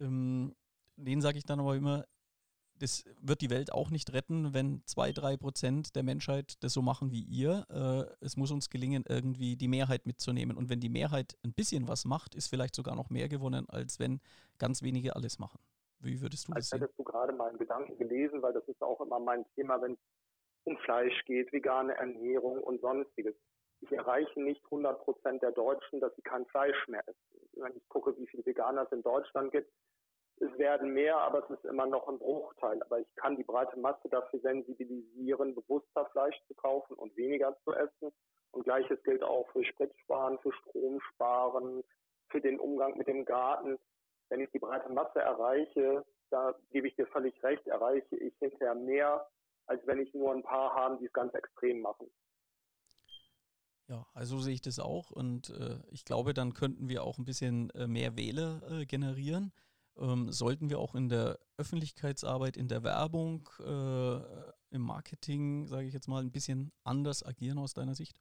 Ähm, 0.01 0.53
denen 0.97 1.23
sage 1.23 1.39
ich 1.39 1.45
dann 1.45 1.59
aber 1.59 1.75
immer, 1.75 2.05
das 2.83 3.05
wird 3.21 3.39
die 3.39 3.49
Welt 3.49 3.71
auch 3.71 3.91
nicht 3.91 4.11
retten, 4.11 4.53
wenn 4.53 4.81
zwei, 4.85 5.13
drei 5.13 5.37
Prozent 5.37 5.95
der 5.95 6.03
Menschheit 6.03 6.61
das 6.61 6.73
so 6.73 6.81
machen 6.81 7.11
wie 7.11 7.21
ihr. 7.21 7.65
Äh, 7.69 8.25
es 8.25 8.35
muss 8.35 8.51
uns 8.51 8.69
gelingen, 8.69 9.05
irgendwie 9.07 9.55
die 9.55 9.69
Mehrheit 9.69 10.05
mitzunehmen. 10.05 10.57
Und 10.57 10.69
wenn 10.69 10.81
die 10.81 10.89
Mehrheit 10.89 11.37
ein 11.45 11.53
bisschen 11.53 11.87
was 11.87 12.03
macht, 12.03 12.35
ist 12.35 12.49
vielleicht 12.49 12.75
sogar 12.75 12.97
noch 12.97 13.09
mehr 13.09 13.29
gewonnen, 13.29 13.69
als 13.69 14.01
wenn 14.01 14.19
ganz 14.59 14.83
wenige 14.83 15.15
alles 15.15 15.39
machen. 15.39 15.61
Wie 16.01 16.21
würdest 16.21 16.49
du 16.49 16.53
das 16.53 16.71
sehen? 16.71 16.81
Als 16.81 16.83
hättest 16.83 16.99
du 16.99 17.05
gerade 17.05 17.31
meinen 17.31 17.57
Gedanken 17.57 17.97
gelesen, 17.97 18.41
weil 18.41 18.51
das 18.51 18.67
ist 18.67 18.81
auch 18.83 18.99
immer 18.99 19.19
mein 19.19 19.45
Thema, 19.55 19.81
wenn 19.81 19.93
es 19.93 19.99
um 20.65 20.77
Fleisch 20.79 21.23
geht, 21.23 21.53
vegane 21.53 21.95
Ernährung 21.95 22.61
und 22.61 22.81
sonstiges. 22.81 23.33
Ich 23.79 23.93
erreiche 23.93 24.41
nicht 24.41 24.61
100 24.65 24.99
Prozent 25.05 25.41
der 25.41 25.53
Deutschen, 25.53 26.01
dass 26.01 26.13
sie 26.17 26.21
kein 26.21 26.45
Fleisch 26.47 26.87
mehr 26.89 27.07
essen. 27.07 27.47
Wenn 27.53 27.77
ich 27.77 27.87
gucke, 27.87 28.17
wie 28.17 28.27
viele 28.27 28.45
Veganer 28.45 28.83
es 28.83 28.91
in 28.91 29.03
Deutschland 29.03 29.53
gibt, 29.53 29.71
es 30.39 30.57
werden 30.57 30.93
mehr, 30.93 31.17
aber 31.17 31.43
es 31.43 31.49
ist 31.49 31.65
immer 31.65 31.85
noch 31.85 32.07
ein 32.07 32.19
Bruchteil. 32.19 32.81
Aber 32.83 32.99
ich 32.99 33.15
kann 33.15 33.37
die 33.37 33.43
breite 33.43 33.77
Masse 33.79 34.09
dafür 34.09 34.39
sensibilisieren, 34.39 35.55
bewusster 35.55 36.05
Fleisch 36.11 36.35
zu 36.47 36.53
kaufen 36.55 36.95
und 36.95 37.15
weniger 37.15 37.55
zu 37.63 37.73
essen. 37.73 38.11
Und 38.51 38.63
gleiches 38.63 39.01
gilt 39.03 39.23
auch 39.23 39.47
für 39.51 39.63
Spritsparen, 39.63 40.39
für 40.39 40.51
Stromsparen, 40.53 41.83
für 42.29 42.41
den 42.41 42.59
Umgang 42.59 42.97
mit 42.97 43.07
dem 43.07 43.25
Garten. 43.25 43.79
Wenn 44.29 44.41
ich 44.41 44.51
die 44.51 44.59
breite 44.59 44.89
Masse 44.91 45.19
erreiche, 45.19 46.03
da 46.29 46.55
gebe 46.71 46.87
ich 46.87 46.95
dir 46.95 47.07
völlig 47.07 47.41
recht, 47.43 47.65
erreiche 47.67 48.15
ich 48.15 48.33
hinterher 48.39 48.75
mehr, 48.75 49.27
als 49.67 49.85
wenn 49.85 49.99
ich 49.99 50.13
nur 50.13 50.33
ein 50.33 50.43
paar 50.43 50.73
habe, 50.73 50.97
die 50.97 51.05
es 51.05 51.13
ganz 51.13 51.33
extrem 51.33 51.81
machen. 51.81 52.09
Ja, 53.87 54.05
also 54.13 54.39
sehe 54.39 54.53
ich 54.53 54.61
das 54.61 54.79
auch 54.79 55.11
und 55.11 55.49
äh, 55.49 55.77
ich 55.91 56.05
glaube, 56.05 56.33
dann 56.33 56.53
könnten 56.53 56.89
wir 56.89 57.03
auch 57.03 57.17
ein 57.17 57.25
bisschen 57.25 57.69
äh, 57.71 57.85
mehr 57.85 58.15
Wähler 58.15 58.61
äh, 58.69 58.85
generieren 58.85 59.51
ähm, 59.97 60.31
sollten 60.31 60.69
wir 60.69 60.79
auch 60.79 60.95
in 60.95 61.09
der 61.09 61.39
Öffentlichkeitsarbeit, 61.57 62.57
in 62.57 62.67
der 62.67 62.83
Werbung, 62.83 63.49
äh, 63.59 64.75
im 64.75 64.81
Marketing, 64.81 65.67
sage 65.67 65.85
ich 65.85 65.93
jetzt 65.93 66.07
mal, 66.07 66.23
ein 66.23 66.31
bisschen 66.31 66.71
anders 66.83 67.25
agieren 67.25 67.59
aus 67.59 67.73
deiner 67.73 67.93
Sicht? 67.93 68.19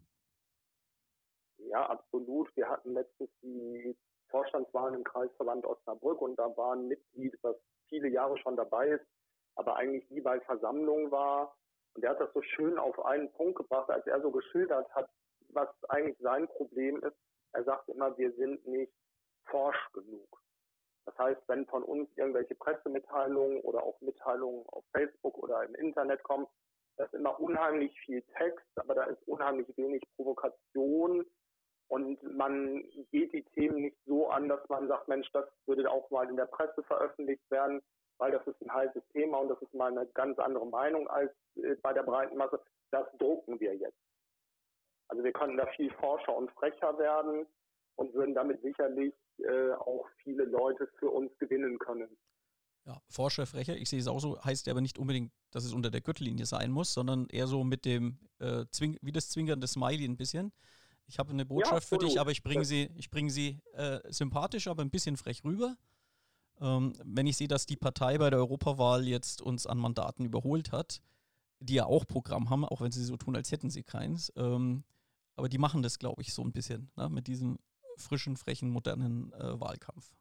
Ja, 1.56 1.88
absolut. 1.88 2.54
Wir 2.56 2.68
hatten 2.68 2.92
letztens 2.92 3.30
die 3.42 3.96
Vorstandswahlen 4.28 4.94
im 4.94 5.04
Kreisverband 5.04 5.64
Osnabrück 5.64 6.20
und 6.20 6.36
da 6.38 6.54
war 6.56 6.74
ein 6.74 6.88
Mitglied, 6.88 7.38
das 7.42 7.56
viele 7.88 8.08
Jahre 8.08 8.36
schon 8.38 8.56
dabei 8.56 8.88
ist, 8.88 9.06
aber 9.54 9.76
eigentlich 9.76 10.08
nie 10.10 10.20
bei 10.20 10.40
Versammlungen 10.40 11.10
war. 11.10 11.56
Und 11.94 12.02
der 12.02 12.10
hat 12.10 12.20
das 12.20 12.32
so 12.32 12.42
schön 12.42 12.78
auf 12.78 13.04
einen 13.04 13.30
Punkt 13.32 13.56
gebracht, 13.56 13.90
als 13.90 14.06
er 14.06 14.20
so 14.20 14.30
geschildert 14.30 14.88
hat, 14.94 15.10
was 15.48 15.68
eigentlich 15.88 16.18
sein 16.20 16.48
Problem 16.48 17.02
ist. 17.02 17.16
Er 17.52 17.64
sagt 17.64 17.88
immer, 17.88 18.16
wir 18.16 18.32
sind 18.34 18.66
nicht 18.66 18.92
forsch 19.44 19.92
genug. 19.92 20.41
Das 21.04 21.18
heißt, 21.18 21.42
wenn 21.48 21.66
von 21.66 21.82
uns 21.82 22.08
irgendwelche 22.16 22.54
Pressemitteilungen 22.54 23.60
oder 23.62 23.82
auch 23.82 24.00
Mitteilungen 24.00 24.64
auf 24.68 24.84
Facebook 24.92 25.36
oder 25.38 25.64
im 25.64 25.74
Internet 25.74 26.22
kommen, 26.22 26.46
da 26.96 27.04
ist 27.04 27.14
immer 27.14 27.38
unheimlich 27.40 27.98
viel 28.00 28.22
Text, 28.36 28.66
aber 28.76 28.94
da 28.94 29.04
ist 29.04 29.26
unheimlich 29.26 29.66
wenig 29.76 30.02
Provokation 30.16 31.24
und 31.88 32.22
man 32.22 32.82
geht 33.10 33.32
die 33.32 33.44
Themen 33.54 33.82
nicht 33.82 33.98
so 34.06 34.28
an, 34.28 34.48
dass 34.48 34.66
man 34.68 34.88
sagt, 34.88 35.08
Mensch, 35.08 35.30
das 35.32 35.44
würde 35.66 35.90
auch 35.90 36.08
mal 36.10 36.28
in 36.28 36.36
der 36.36 36.46
Presse 36.46 36.82
veröffentlicht 36.84 37.50
werden, 37.50 37.82
weil 38.18 38.32
das 38.32 38.46
ist 38.46 38.60
ein 38.62 38.72
heißes 38.72 39.02
Thema 39.12 39.38
und 39.38 39.48
das 39.48 39.60
ist 39.60 39.74
mal 39.74 39.90
eine 39.90 40.06
ganz 40.14 40.38
andere 40.38 40.66
Meinung 40.66 41.08
als 41.08 41.32
äh, 41.56 41.74
bei 41.82 41.92
der 41.92 42.02
breiten 42.02 42.36
Masse. 42.36 42.60
Das 42.92 43.06
drucken 43.18 43.58
wir 43.60 43.74
jetzt. 43.74 43.98
Also 45.08 45.22
wir 45.22 45.32
können 45.32 45.56
da 45.56 45.66
viel 45.76 45.92
forscher 45.94 46.34
und 46.34 46.50
frecher 46.52 46.96
werden 46.98 47.46
und 47.96 48.14
würden 48.14 48.34
damit 48.34 48.62
sicherlich 48.62 49.12
äh, 49.44 49.72
auch 49.74 50.06
viele 50.22 50.44
Leute 50.44 50.88
für 50.98 51.10
uns 51.10 51.30
gewinnen 51.38 51.78
können. 51.78 52.08
Ja, 52.84 53.00
Forscher 53.08 53.46
frecher, 53.46 53.76
ich 53.76 53.88
sehe 53.88 54.00
es 54.00 54.08
auch 54.08 54.18
so, 54.18 54.42
heißt 54.42 54.66
ja 54.66 54.72
aber 54.72 54.80
nicht 54.80 54.98
unbedingt, 54.98 55.32
dass 55.52 55.64
es 55.64 55.72
unter 55.72 55.90
der 55.90 56.00
Gürtellinie 56.00 56.46
sein 56.46 56.72
muss, 56.72 56.92
sondern 56.92 57.28
eher 57.28 57.46
so 57.46 57.62
mit 57.62 57.84
dem, 57.84 58.18
äh, 58.40 58.64
Zwing 58.72 58.98
wie 59.02 59.12
das 59.12 59.30
zwinkernde 59.30 59.68
Smiley 59.68 60.04
ein 60.04 60.16
bisschen. 60.16 60.52
Ich 61.06 61.18
habe 61.18 61.30
eine 61.30 61.44
Botschaft 61.44 61.90
ja, 61.90 61.98
für 61.98 61.98
dich, 61.98 62.18
aber 62.18 62.30
ich 62.30 62.42
bringe 62.42 62.64
sie, 62.64 62.90
ich 62.96 63.10
bring 63.10 63.30
sie 63.30 63.60
äh, 63.74 64.00
sympathisch, 64.10 64.66
aber 64.66 64.82
ein 64.82 64.90
bisschen 64.90 65.16
frech 65.16 65.44
rüber. 65.44 65.76
Ähm, 66.60 66.92
wenn 67.04 67.26
ich 67.26 67.36
sehe, 67.36 67.48
dass 67.48 67.66
die 67.66 67.76
Partei 67.76 68.18
bei 68.18 68.30
der 68.30 68.38
Europawahl 68.40 69.06
jetzt 69.06 69.42
uns 69.42 69.66
an 69.66 69.78
Mandaten 69.78 70.24
überholt 70.24 70.72
hat, 70.72 71.02
die 71.60 71.74
ja 71.74 71.86
auch 71.86 72.06
Programm 72.06 72.50
haben, 72.50 72.64
auch 72.64 72.80
wenn 72.80 72.92
sie 72.92 73.04
so 73.04 73.16
tun, 73.16 73.36
als 73.36 73.52
hätten 73.52 73.70
sie 73.70 73.82
keins, 73.82 74.32
ähm, 74.36 74.84
aber 75.36 75.48
die 75.48 75.58
machen 75.58 75.82
das, 75.82 75.98
glaube 75.98 76.22
ich, 76.22 76.32
so 76.32 76.42
ein 76.42 76.52
bisschen, 76.52 76.90
ne, 76.96 77.08
mit 77.08 77.26
diesem 77.26 77.58
frischen, 77.96 78.36
frechen, 78.36 78.70
modernen 78.70 79.32
äh, 79.32 79.60
Wahlkampf. 79.60 80.12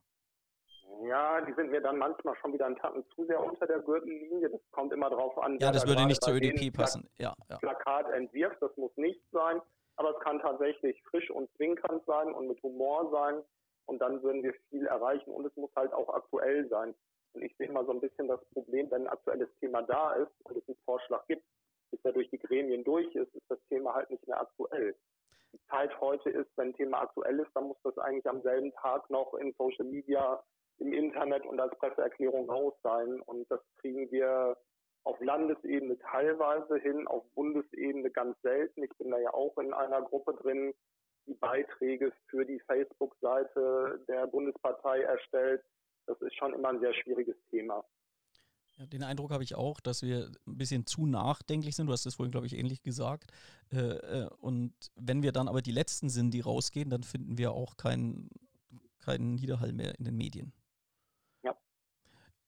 Ja, 1.03 1.41
die 1.41 1.53
sind 1.53 1.71
mir 1.71 1.81
dann 1.81 1.97
manchmal 1.97 2.35
schon 2.35 2.53
wieder 2.53 2.67
einen 2.67 2.75
Tacken 2.75 3.03
zu 3.15 3.25
sehr 3.25 3.43
unter 3.43 3.65
der 3.65 3.79
Gürtellinie. 3.79 4.49
Das 4.49 4.61
kommt 4.71 4.93
immer 4.93 5.09
drauf 5.09 5.37
an. 5.39 5.57
Ja, 5.59 5.71
das 5.71 5.87
würde 5.87 6.05
nicht 6.05 6.23
zur 6.23 6.35
ÖDP 6.35 6.71
passen. 6.71 7.09
Ja, 7.17 7.33
ja. 7.49 7.57
Plakat 7.57 8.11
entwirft, 8.11 8.61
das 8.61 8.75
muss 8.77 8.95
nicht 8.97 9.21
sein. 9.31 9.61
Aber 9.95 10.15
es 10.15 10.19
kann 10.23 10.39
tatsächlich 10.39 11.01
frisch 11.03 11.29
und 11.31 11.49
zwinkernd 11.55 12.05
sein 12.05 12.33
und 12.33 12.47
mit 12.47 12.61
Humor 12.61 13.09
sein. 13.11 13.41
Und 13.85 13.99
dann 13.99 14.21
würden 14.21 14.43
wir 14.43 14.53
viel 14.69 14.85
erreichen. 14.85 15.31
Und 15.31 15.45
es 15.45 15.55
muss 15.55 15.71
halt 15.75 15.91
auch 15.91 16.13
aktuell 16.13 16.67
sein. 16.69 16.93
Und 17.33 17.41
ich 17.41 17.55
sehe 17.57 17.67
immer 17.67 17.83
so 17.85 17.91
ein 17.91 18.01
bisschen 18.01 18.27
das 18.27 18.43
Problem, 18.53 18.91
wenn 18.91 19.03
ein 19.03 19.07
aktuelles 19.07 19.49
Thema 19.59 19.81
da 19.81 20.13
ist 20.13 20.31
und 20.43 20.57
es 20.57 20.67
einen 20.67 20.77
Vorschlag 20.85 21.25
gibt, 21.27 21.43
bis 21.89 21.99
er 22.03 22.13
durch 22.13 22.29
die 22.29 22.39
Gremien 22.39 22.83
durch 22.83 23.13
ist, 23.15 23.33
ist 23.33 23.49
das 23.49 23.59
Thema 23.69 23.95
halt 23.95 24.09
nicht 24.11 24.25
mehr 24.27 24.39
aktuell 24.39 24.95
die 25.53 25.61
Zeit 25.69 25.99
heute 25.99 26.29
ist, 26.29 26.49
wenn 26.55 26.69
ein 26.69 26.75
Thema 26.75 27.01
aktuell 27.01 27.39
ist, 27.39 27.51
dann 27.53 27.65
muss 27.65 27.77
das 27.83 27.97
eigentlich 27.97 28.27
am 28.27 28.41
selben 28.41 28.71
Tag 28.73 29.09
noch 29.09 29.33
in 29.35 29.53
Social 29.57 29.85
Media, 29.85 30.41
im 30.77 30.93
Internet 30.93 31.45
und 31.45 31.59
als 31.59 31.77
Presseerklärung 31.77 32.49
raus 32.49 32.73
sein. 32.83 33.21
Und 33.21 33.49
das 33.51 33.61
kriegen 33.79 34.09
wir 34.11 34.57
auf 35.03 35.19
Landesebene 35.19 35.97
teilweise 35.99 36.77
hin, 36.77 37.07
auf 37.07 37.23
Bundesebene 37.33 38.09
ganz 38.11 38.39
selten. 38.41 38.83
Ich 38.83 38.97
bin 38.97 39.11
da 39.11 39.17
ja 39.19 39.33
auch 39.33 39.57
in 39.57 39.73
einer 39.73 40.01
Gruppe 40.01 40.33
drin, 40.35 40.73
die 41.27 41.33
Beiträge 41.35 42.11
für 42.27 42.45
die 42.45 42.59
Facebook-Seite 42.61 44.03
der 44.07 44.27
Bundespartei 44.27 45.01
erstellt. 45.01 45.63
Das 46.07 46.19
ist 46.21 46.35
schon 46.35 46.53
immer 46.53 46.69
ein 46.69 46.79
sehr 46.79 46.93
schwieriges 46.93 47.37
Thema. 47.49 47.83
Ja, 48.81 48.87
den 48.87 49.03
Eindruck 49.03 49.31
habe 49.31 49.43
ich 49.43 49.53
auch, 49.53 49.79
dass 49.79 50.01
wir 50.01 50.31
ein 50.47 50.57
bisschen 50.57 50.87
zu 50.87 51.05
nachdenklich 51.05 51.75
sind. 51.75 51.85
Du 51.85 51.93
hast 51.93 52.07
es 52.07 52.15
vorhin, 52.15 52.31
glaube 52.31 52.47
ich, 52.47 52.57
ähnlich 52.57 52.81
gesagt. 52.81 53.31
Äh, 53.71 53.77
äh, 53.77 54.29
und 54.39 54.73
wenn 54.95 55.21
wir 55.21 55.31
dann 55.31 55.47
aber 55.47 55.61
die 55.61 55.71
Letzten 55.71 56.09
sind, 56.09 56.33
die 56.33 56.41
rausgehen, 56.41 56.89
dann 56.89 57.03
finden 57.03 57.37
wir 57.37 57.51
auch 57.51 57.77
keinen 57.77 58.29
keinen 59.05 59.35
Niederhall 59.35 59.71
mehr 59.73 59.93
in 59.99 60.05
den 60.05 60.17
Medien. 60.17 60.53
Ja. 61.43 61.55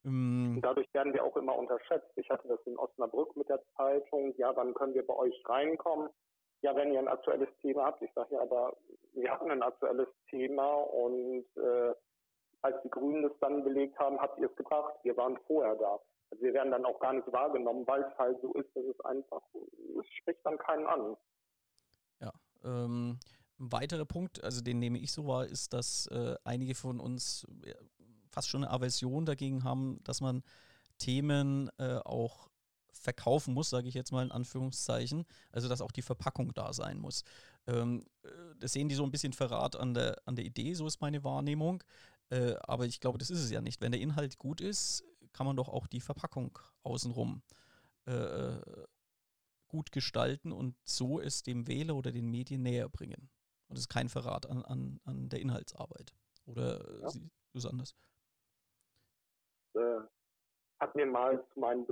Ähm, 0.06 0.60
dadurch 0.62 0.92
werden 0.94 1.14
wir 1.14 1.24
auch 1.24 1.38
immer 1.38 1.56
unterschätzt. 1.56 2.12
Ich 2.16 2.30
hatte 2.30 2.48
das 2.48 2.60
in 2.66 2.78
Osnabrück 2.78 3.36
mit 3.36 3.50
der 3.50 3.62
Zeitung. 3.76 4.34
Ja, 4.38 4.56
wann 4.56 4.74
können 4.74 4.96
wir 4.96 5.06
bei 5.06 5.16
euch 5.16 5.36
reinkommen? 5.48 6.10
Ja, 6.62 6.76
wenn 6.76 6.94
ihr 6.94 7.00
ein 7.00 7.08
aktuelles 7.08 7.50
Thema 7.62 7.86
habt. 7.86 8.02
Ich 8.02 8.12
sage 8.14 8.36
ja, 8.36 8.42
aber 8.42 8.76
wir 9.14 9.32
hatten 9.32 9.52
ein 9.52 9.62
aktuelles 9.62 10.08
Thema 10.30 10.74
und 10.74 11.46
äh, 11.58 11.94
als 12.62 12.82
die 12.82 12.90
Grünen 12.90 13.22
das 13.22 13.34
dann 13.40 13.64
belegt 13.64 14.00
haben, 14.00 14.20
habt 14.20 14.40
ihr 14.40 14.50
es 14.50 14.56
gebracht. 14.56 14.96
Wir 15.04 15.16
waren 15.18 15.38
vorher 15.46 15.76
da. 15.76 16.00
Also 16.34 16.46
wir 16.46 16.54
werden 16.56 16.72
dann 16.72 16.84
auch 16.86 17.00
gar 17.00 17.14
nicht 17.14 17.32
wahrgenommen, 17.32 17.86
weil 17.86 18.02
es 18.02 18.18
halt 18.18 18.42
so 18.42 18.54
ist, 18.54 18.76
dass 18.76 18.84
es 18.86 19.00
einfach, 19.06 19.42
es 20.00 20.08
spricht 20.18 20.44
dann 20.44 20.58
keinen 20.58 20.88
an. 20.88 21.16
Ja, 22.20 22.32
ähm, 22.64 23.20
ein 23.60 23.72
weiterer 23.72 24.06
Punkt, 24.06 24.44
also 24.44 24.62
den 24.62 24.80
nehme 24.80 24.98
ich 24.98 25.12
so 25.12 25.28
wahr, 25.28 25.46
ist, 25.46 25.74
dass 25.74 26.08
äh, 26.08 26.36
einige 26.44 26.74
von 26.74 27.00
uns 27.00 27.46
ja, 27.64 27.76
fast 28.32 28.50
schon 28.50 28.64
eine 28.64 28.74
Aversion 28.74 29.26
dagegen 29.26 29.64
haben, 29.64 30.00
dass 30.06 30.22
man 30.22 30.42
Themen 30.98 31.70
äh, 31.78 31.98
auch 32.04 32.50
verkaufen 32.92 33.54
muss, 33.54 33.70
sage 33.70 33.88
ich 33.88 33.94
jetzt 33.94 34.12
mal 34.12 34.24
in 34.24 34.32
Anführungszeichen. 34.32 35.26
Also 35.52 35.70
dass 35.70 35.82
auch 35.82 35.92
die 35.92 36.02
Verpackung 36.02 36.52
da 36.56 36.74
sein 36.74 36.98
muss. 36.98 37.24
Ähm, 37.68 38.08
äh, 38.24 38.30
das 38.58 38.74
sehen 38.74 38.90
die 38.90 38.96
so 38.96 39.04
ein 39.04 39.12
bisschen 39.12 39.34
Verrat 39.34 39.76
an 39.76 39.94
der, 39.94 40.20
an 40.26 40.36
der 40.36 40.46
Idee, 40.46 40.74
so 40.74 40.88
ist 40.88 41.00
meine 41.00 41.24
Wahrnehmung. 41.24 41.84
Äh, 42.32 42.56
aber 42.64 42.86
ich 42.86 43.00
glaube, 43.00 43.20
das 43.20 43.30
ist 43.30 43.44
es 43.44 43.52
ja 43.52 43.62
nicht. 43.62 43.82
Wenn 43.82 43.92
der 43.92 44.02
Inhalt 44.02 44.40
gut 44.40 44.62
ist, 44.62 45.04
kann 45.34 45.46
man 45.46 45.56
doch 45.56 45.70
auch 45.70 45.88
die 45.88 46.02
Verpackung 46.02 46.58
außenrum 46.84 47.42
äh, 48.06 48.60
gut 49.68 49.92
gestalten 49.92 50.52
und 50.52 50.76
so 50.84 51.20
es 51.20 51.44
dem 51.44 51.68
Wähler 51.68 51.96
oder 51.96 52.12
den 52.12 52.30
Medien 52.30 52.62
näher 52.62 52.90
bringen. 52.90 53.30
Und 53.68 53.78
es 53.78 53.82
ist 53.82 53.90
kein 53.90 54.10
Verrat 54.10 54.46
an, 54.46 54.64
an, 54.66 55.00
an 55.04 55.30
der 55.30 55.40
Inhaltsarbeit. 55.40 56.14
Oder 56.46 57.00
ja. 57.02 57.10
siehst 57.10 57.32
du 57.54 57.58
es 57.58 57.66
anders? 57.66 57.96
Äh, 59.74 60.02
hat 60.80 60.96
mir 60.96 61.06
mal 61.06 61.44
zu 61.54 61.60
meinem 61.60 61.88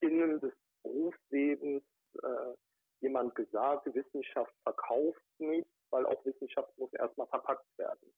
Beginn 0.00 0.38
des 0.40 0.52
Berufslebens 0.82 1.82
äh, 2.22 2.54
jemand 3.00 3.34
gesagt, 3.34 3.92
Wissenschaft 3.92 4.54
verkauft 4.62 5.22
nicht, 5.38 5.68
weil 5.90 6.06
auch 6.06 6.24
Wissenschaft 6.24 6.76
muss 6.78 6.92
erstmal 6.92 7.26
verpackt 7.28 7.66
werden, 7.78 8.12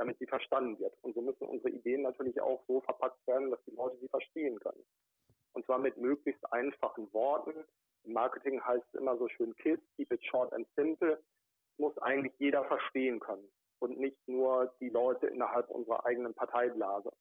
damit 0.00 0.18
sie 0.18 0.26
verstanden 0.26 0.78
wird. 0.78 0.94
Und 1.02 1.14
so 1.14 1.20
müssen 1.20 1.44
unsere 1.44 1.68
Ideen 1.68 2.00
natürlich 2.00 2.40
auch 2.40 2.64
so 2.66 2.80
verpackt 2.80 3.26
werden, 3.26 3.50
dass 3.50 3.62
die 3.66 3.74
Leute 3.76 3.98
sie 3.98 4.08
verstehen 4.08 4.58
können. 4.58 4.82
Und 5.52 5.66
zwar 5.66 5.78
mit 5.78 5.98
möglichst 5.98 6.42
einfachen 6.54 7.12
Worten. 7.12 7.52
Im 8.04 8.14
Marketing 8.14 8.64
heißt 8.64 8.82
es 8.92 8.98
immer 8.98 9.18
so 9.18 9.28
schön 9.28 9.54
KISS, 9.56 9.78
keep 9.96 10.10
it 10.10 10.24
short 10.24 10.50
and 10.54 10.66
simple. 10.74 11.22
Muss 11.76 11.96
eigentlich 11.98 12.32
jeder 12.38 12.64
verstehen 12.64 13.20
können 13.20 13.46
und 13.80 13.98
nicht 13.98 14.16
nur 14.26 14.72
die 14.80 14.88
Leute 14.88 15.26
innerhalb 15.26 15.68
unserer 15.68 16.06
eigenen 16.06 16.32
Parteiblase. 16.32 17.12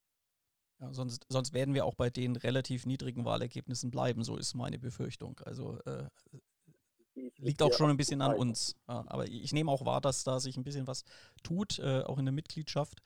Ja, 0.79 0.93
sonst, 0.93 1.25
sonst 1.27 1.53
werden 1.53 1.73
wir 1.73 1.83
auch 1.83 1.95
bei 1.95 2.09
den 2.09 2.37
relativ 2.37 2.85
niedrigen 2.85 3.25
Wahlergebnissen 3.25 3.91
bleiben, 3.91 4.23
so 4.23 4.37
ist 4.37 4.55
meine 4.55 4.79
Befürchtung. 4.79 5.37
Also 5.43 5.79
äh, 5.85 6.07
liegt 7.39 7.61
auch 7.61 7.73
schon 7.73 7.89
ein 7.89 7.97
bisschen 7.97 8.21
an 8.21 8.35
uns. 8.35 8.75
Aber 8.85 9.25
ich 9.25 9.53
nehme 9.53 9.71
auch 9.71 9.85
wahr, 9.85 10.01
dass 10.01 10.23
da 10.23 10.39
sich 10.39 10.57
ein 10.57 10.63
bisschen 10.63 10.87
was 10.87 11.03
tut, 11.43 11.79
äh, 11.79 12.03
auch 12.03 12.17
in 12.17 12.25
der 12.25 12.33
Mitgliedschaft. 12.33 13.01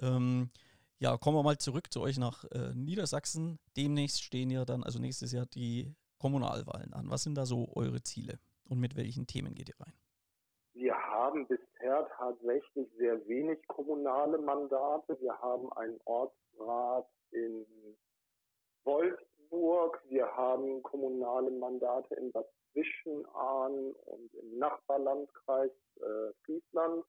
Ähm, 0.00 0.50
ja, 0.98 1.16
kommen 1.16 1.36
wir 1.36 1.42
mal 1.42 1.58
zurück 1.58 1.92
zu 1.92 2.00
euch 2.00 2.18
nach 2.18 2.44
äh, 2.52 2.72
Niedersachsen. 2.74 3.58
Demnächst 3.76 4.22
stehen 4.22 4.50
ja 4.50 4.64
dann, 4.64 4.84
also 4.84 4.98
nächstes 4.98 5.32
Jahr, 5.32 5.46
die 5.46 5.94
Kommunalwahlen 6.18 6.92
an. 6.92 7.10
Was 7.10 7.24
sind 7.24 7.34
da 7.34 7.46
so 7.46 7.72
eure 7.74 8.02
Ziele 8.02 8.38
und 8.68 8.78
mit 8.78 8.96
welchen 8.96 9.26
Themen 9.26 9.54
geht 9.54 9.68
ihr 9.68 9.80
rein? 9.80 9.94
Wir 10.74 10.94
haben 10.94 11.46
bisher 11.46 12.08
tatsächlich 12.16 12.88
sehr 12.96 13.26
wenig 13.26 13.58
kommunale 13.66 14.38
Mandate. 14.38 15.18
Wir 15.20 15.36
haben 15.40 15.72
einen 15.72 16.00
Ortsrat 16.04 17.08
in 17.32 17.66
Wolfsburg. 19.52 20.02
Wir 20.08 20.26
haben 20.36 20.82
kommunale 20.82 21.50
Mandate 21.50 22.14
in 22.14 22.32
Bad 22.32 22.48
Zwischenahn 22.72 23.92
und 24.06 24.34
im 24.34 24.58
Nachbarlandkreis 24.58 25.70
äh, 26.00 26.32
Friesland. 26.44 27.04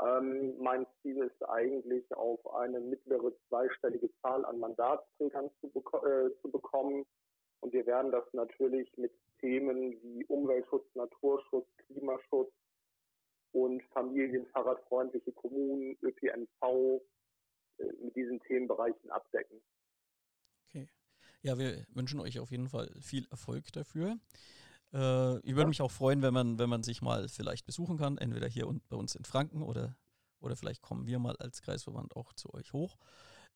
Ähm, 0.00 0.56
mein 0.58 0.86
Ziel 1.02 1.22
ist 1.24 1.42
eigentlich, 1.48 2.04
auf 2.14 2.54
eine 2.54 2.80
mittlere 2.80 3.32
zweistellige 3.48 4.10
Zahl 4.22 4.44
an 4.44 4.60
Mandatsträgern 4.60 5.50
zu, 5.60 5.68
beko 5.70 6.06
äh, 6.06 6.30
zu 6.40 6.50
bekommen. 6.50 7.04
Und 7.60 7.72
wir 7.72 7.84
werden 7.86 8.12
das 8.12 8.24
natürlich 8.32 8.96
mit 8.96 9.12
Themen 9.40 10.00
wie 10.02 10.24
Umweltschutz, 10.26 10.86
Naturschutz, 10.94 11.66
Klimaschutz 11.78 12.52
und 13.52 13.82
familienfahrradfreundliche 13.92 15.32
Kommunen, 15.32 15.98
ÖPNV 16.02 17.00
äh, 17.78 17.84
mit 18.00 18.14
diesen 18.14 18.40
Themenbereichen 18.42 19.10
abdecken. 19.10 19.60
Ja, 21.46 21.56
wir 21.58 21.86
wünschen 21.94 22.18
euch 22.18 22.40
auf 22.40 22.50
jeden 22.50 22.68
Fall 22.68 22.90
viel 23.00 23.24
Erfolg 23.30 23.72
dafür. 23.72 24.18
Äh, 24.92 25.38
ich 25.38 25.52
würde 25.52 25.60
ja. 25.60 25.68
mich 25.68 25.80
auch 25.80 25.92
freuen, 25.92 26.20
wenn 26.20 26.34
man, 26.34 26.58
wenn 26.58 26.68
man 26.68 26.82
sich 26.82 27.02
mal 27.02 27.28
vielleicht 27.28 27.66
besuchen 27.66 27.98
kann, 27.98 28.18
entweder 28.18 28.48
hier 28.48 28.66
und 28.66 28.88
bei 28.88 28.96
uns 28.96 29.14
in 29.14 29.24
Franken 29.24 29.62
oder, 29.62 29.96
oder 30.40 30.56
vielleicht 30.56 30.82
kommen 30.82 31.06
wir 31.06 31.20
mal 31.20 31.36
als 31.36 31.62
Kreisverband 31.62 32.16
auch 32.16 32.32
zu 32.32 32.52
euch 32.52 32.72
hoch. 32.72 32.96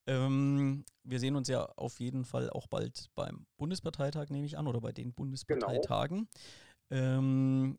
Ähm, 0.07 0.85
wir 1.03 1.19
sehen 1.19 1.35
uns 1.35 1.49
ja 1.49 1.65
auf 1.65 1.99
jeden 1.99 2.25
Fall 2.25 2.49
auch 2.51 2.69
bald 2.69 3.11
beim 3.17 3.49
Bundesparteitag, 3.57 4.31
nehme 4.31 4.47
ich 4.47 4.57
an, 4.57 4.69
oder 4.69 4.81
bei 4.81 4.93
den 4.93 5.13
Bundesparteitagen. 5.13 6.29
Genau. 6.91 7.19
Ähm, 7.19 7.77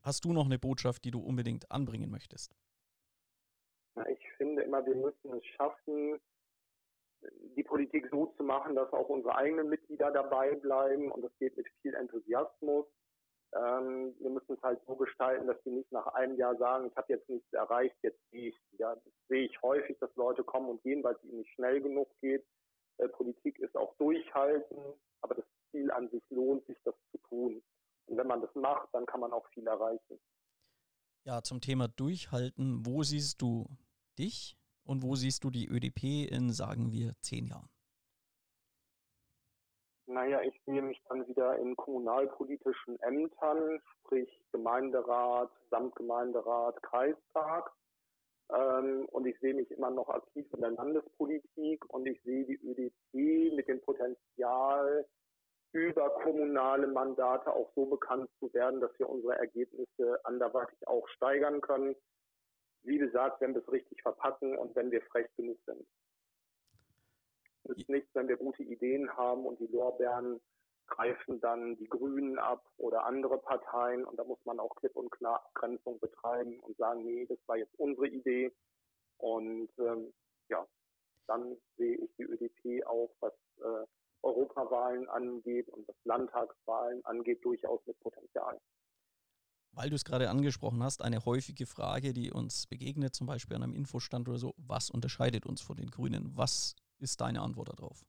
hast 0.00 0.24
du 0.24 0.32
noch 0.32 0.46
eine 0.46 0.58
Botschaft, 0.58 1.04
die 1.04 1.10
du 1.10 1.20
unbedingt 1.20 1.70
anbringen 1.70 2.10
möchtest? 2.10 2.56
Na, 3.94 4.08
ich 4.08 4.20
finde 4.38 4.62
immer, 4.62 4.86
wir 4.86 4.96
müssen 4.96 5.36
es 5.36 5.44
schaffen, 5.54 6.18
die 7.56 7.62
Politik 7.62 8.08
so 8.10 8.26
zu 8.36 8.42
machen, 8.42 8.74
dass 8.74 8.92
auch 8.92 9.08
unsere 9.08 9.34
eigenen 9.36 9.68
Mitglieder 9.68 10.10
dabei 10.10 10.54
bleiben 10.54 11.10
und 11.10 11.22
das 11.22 11.36
geht 11.38 11.56
mit 11.56 11.66
viel 11.82 11.94
Enthusiasmus. 11.94 12.86
Ähm, 13.52 14.14
wir 14.20 14.30
müssen 14.30 14.54
es 14.54 14.62
halt 14.62 14.80
so 14.86 14.94
gestalten, 14.94 15.46
dass 15.46 15.60
die 15.64 15.70
nicht 15.70 15.90
nach 15.90 16.06
einem 16.08 16.36
Jahr 16.36 16.56
sagen, 16.56 16.86
ich 16.86 16.96
habe 16.96 17.12
jetzt 17.12 17.28
nichts 17.28 17.52
erreicht, 17.52 17.96
jetzt 18.02 18.20
gehe 18.30 18.50
ich. 18.50 18.56
Ja, 18.78 18.94
das 18.94 19.12
sehe 19.28 19.46
ich 19.46 19.60
häufig, 19.62 19.98
dass 19.98 20.14
Leute 20.14 20.44
kommen 20.44 20.68
und 20.68 20.82
gehen, 20.82 21.02
weil 21.02 21.14
es 21.14 21.24
ihnen 21.24 21.38
nicht 21.38 21.52
schnell 21.54 21.80
genug 21.80 22.08
geht. 22.20 22.46
Äh, 22.98 23.08
Politik 23.08 23.58
ist 23.58 23.76
auch 23.76 23.94
durchhalten, 23.96 24.78
aber 25.20 25.34
das 25.34 25.44
Ziel 25.70 25.90
an 25.90 26.08
sich 26.10 26.22
lohnt 26.30 26.64
sich, 26.66 26.78
das 26.84 26.94
zu 27.10 27.18
tun. 27.28 27.62
Und 28.06 28.16
wenn 28.16 28.26
man 28.26 28.40
das 28.40 28.54
macht, 28.54 28.88
dann 28.92 29.06
kann 29.06 29.20
man 29.20 29.32
auch 29.32 29.46
viel 29.48 29.66
erreichen. 29.66 30.20
Ja, 31.24 31.42
zum 31.42 31.60
Thema 31.60 31.88
Durchhalten, 31.88 32.86
wo 32.86 33.02
siehst 33.02 33.42
du 33.42 33.66
dich 34.18 34.56
und 34.90 35.04
wo 35.04 35.14
siehst 35.14 35.44
du 35.44 35.50
die 35.50 35.68
ÖDP 35.68 36.28
in, 36.28 36.50
sagen 36.50 36.90
wir, 36.90 37.12
zehn 37.20 37.46
Jahren? 37.46 37.70
Naja, 40.06 40.40
ich 40.42 40.60
sehe 40.66 40.82
mich 40.82 41.00
dann 41.08 41.28
wieder 41.28 41.56
in 41.58 41.76
kommunalpolitischen 41.76 42.98
Ämtern, 42.98 43.80
sprich 44.00 44.28
Gemeinderat, 44.50 45.48
Samtgemeinderat, 45.70 46.82
Kreistag. 46.82 47.70
Ähm, 48.52 49.06
und 49.12 49.26
ich 49.26 49.38
sehe 49.38 49.54
mich 49.54 49.70
immer 49.70 49.90
noch 49.90 50.08
aktiv 50.08 50.44
in 50.52 50.60
der 50.60 50.72
Landespolitik 50.72 51.88
und 51.94 52.06
ich 52.06 52.20
sehe 52.24 52.44
die 52.44 52.58
ÖDP 52.60 53.54
mit 53.54 53.68
dem 53.68 53.80
Potenzial, 53.82 55.06
über 55.70 56.10
kommunale 56.24 56.88
Mandate 56.88 57.52
auch 57.52 57.70
so 57.76 57.86
bekannt 57.86 58.28
zu 58.40 58.52
werden, 58.52 58.80
dass 58.80 58.90
wir 58.98 59.08
unsere 59.08 59.38
Ergebnisse 59.38 60.18
anderweitig 60.24 60.88
auch 60.88 61.06
steigern 61.10 61.60
können 61.60 61.94
wie 62.82 62.98
gesagt, 62.98 63.40
wenn 63.40 63.54
wir 63.54 63.62
es 63.62 63.72
richtig 63.72 64.02
verpacken 64.02 64.56
und 64.56 64.74
wenn 64.74 64.90
wir 64.90 65.02
frech 65.02 65.28
genug 65.36 65.58
sind. 65.66 65.86
Es 67.64 67.76
ist 67.76 67.88
nichts, 67.88 68.14
wenn 68.14 68.28
wir 68.28 68.36
gute 68.36 68.62
Ideen 68.62 69.16
haben 69.16 69.44
und 69.44 69.60
die 69.60 69.66
Lorbeeren 69.66 70.40
greifen 70.90 71.40
dann 71.40 71.76
die 71.76 71.88
Grünen 71.88 72.38
ab 72.38 72.64
oder 72.76 73.06
andere 73.06 73.38
Parteien 73.38 74.04
und 74.04 74.18
da 74.18 74.24
muss 74.24 74.44
man 74.44 74.58
auch 74.58 74.74
klipp 74.74 74.96
und 74.96 75.10
klar 75.10 75.44
Abgrenzung 75.46 76.00
betreiben 76.00 76.58
und 76.60 76.76
sagen, 76.76 77.04
nee, 77.04 77.26
das 77.26 77.38
war 77.46 77.56
jetzt 77.56 77.74
unsere 77.78 78.08
Idee. 78.08 78.52
Und 79.18 79.70
ähm, 79.78 80.12
ja, 80.48 80.66
dann 81.26 81.56
sehe 81.76 81.96
ich 81.96 82.10
die 82.16 82.24
ÖDP 82.24 82.84
auch, 82.86 83.10
was 83.20 83.32
äh, 83.58 83.86
Europawahlen 84.22 85.08
angeht 85.08 85.68
und 85.68 85.86
was 85.86 85.96
Landtagswahlen 86.04 87.04
angeht, 87.04 87.44
durchaus 87.44 87.80
mit 87.86 87.98
Potenzial. 88.00 88.60
Weil 89.72 89.88
du 89.88 89.96
es 89.96 90.04
gerade 90.04 90.30
angesprochen 90.30 90.82
hast, 90.82 91.02
eine 91.02 91.24
häufige 91.24 91.66
Frage, 91.66 92.12
die 92.12 92.32
uns 92.32 92.66
begegnet, 92.66 93.14
zum 93.14 93.26
Beispiel 93.26 93.56
an 93.56 93.62
einem 93.62 93.74
Infostand 93.74 94.28
oder 94.28 94.38
so, 94.38 94.54
was 94.56 94.90
unterscheidet 94.90 95.46
uns 95.46 95.62
von 95.62 95.76
den 95.76 95.90
Grünen? 95.90 96.32
Was 96.36 96.74
ist 96.98 97.20
deine 97.20 97.40
Antwort 97.40 97.68
darauf? 97.68 98.04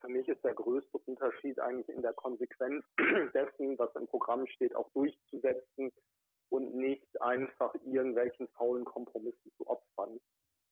Für 0.00 0.08
mich 0.08 0.26
ist 0.26 0.42
der 0.42 0.54
größte 0.54 0.98
Unterschied 1.06 1.60
eigentlich 1.60 1.88
in 1.88 2.02
der 2.02 2.12
Konsequenz 2.14 2.84
dessen, 3.34 3.78
was 3.78 3.94
im 3.94 4.08
Programm 4.08 4.46
steht, 4.48 4.74
auch 4.74 4.90
durchzusetzen 4.92 5.92
und 6.48 6.74
nicht 6.74 7.20
einfach 7.22 7.72
irgendwelchen 7.84 8.48
faulen 8.48 8.84
Kompromissen 8.84 9.52
zu 9.56 9.66
opfern. 9.68 10.18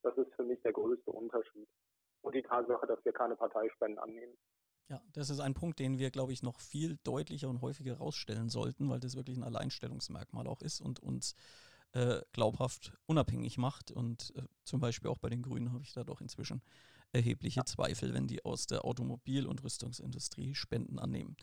Das 0.02 0.16
ist 0.18 0.34
für 0.34 0.42
mich 0.42 0.60
der 0.62 0.72
größte 0.72 1.12
Unterschied. 1.12 1.68
Und 2.22 2.34
die 2.34 2.42
Tatsache, 2.42 2.86
dass 2.86 3.04
wir 3.04 3.12
keine 3.12 3.36
Parteispenden 3.36 3.98
annehmen. 3.98 4.36
Ja, 4.90 5.00
das 5.12 5.30
ist 5.30 5.38
ein 5.38 5.54
Punkt, 5.54 5.78
den 5.78 5.98
wir, 5.98 6.10
glaube 6.10 6.32
ich, 6.32 6.42
noch 6.42 6.58
viel 6.58 6.98
deutlicher 7.04 7.48
und 7.48 7.60
häufiger 7.60 7.92
herausstellen 7.92 8.48
sollten, 8.48 8.90
weil 8.90 8.98
das 8.98 9.14
wirklich 9.14 9.36
ein 9.36 9.44
Alleinstellungsmerkmal 9.44 10.48
auch 10.48 10.62
ist 10.62 10.80
und 10.80 10.98
uns 10.98 11.36
äh, 11.92 12.20
glaubhaft 12.32 12.92
unabhängig 13.06 13.56
macht. 13.56 13.92
Und 13.92 14.32
äh, 14.34 14.42
zum 14.64 14.80
Beispiel 14.80 15.08
auch 15.08 15.18
bei 15.18 15.30
den 15.30 15.42
Grünen 15.42 15.72
habe 15.72 15.84
ich 15.84 15.92
da 15.92 16.02
doch 16.02 16.20
inzwischen 16.20 16.60
erhebliche 17.12 17.60
ja. 17.60 17.66
Zweifel, 17.66 18.14
wenn 18.14 18.26
die 18.26 18.44
aus 18.44 18.66
der 18.66 18.84
Automobil- 18.84 19.46
und 19.46 19.62
Rüstungsindustrie 19.62 20.56
Spenden 20.56 20.98
annehmen. 20.98 21.36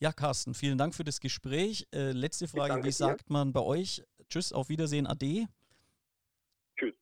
Ja, 0.00 0.10
Carsten, 0.10 0.54
vielen 0.54 0.78
Dank 0.78 0.94
für 0.94 1.04
das 1.04 1.20
Gespräch. 1.20 1.86
Äh, 1.92 2.12
letzte 2.12 2.48
Frage, 2.48 2.82
wie 2.84 2.92
sagt 2.92 3.28
man 3.28 3.52
bei 3.52 3.60
euch? 3.60 4.02
Tschüss, 4.30 4.50
auf 4.50 4.70
Wiedersehen, 4.70 5.06
Ade. 5.06 5.46
Tschüss. 6.78 6.94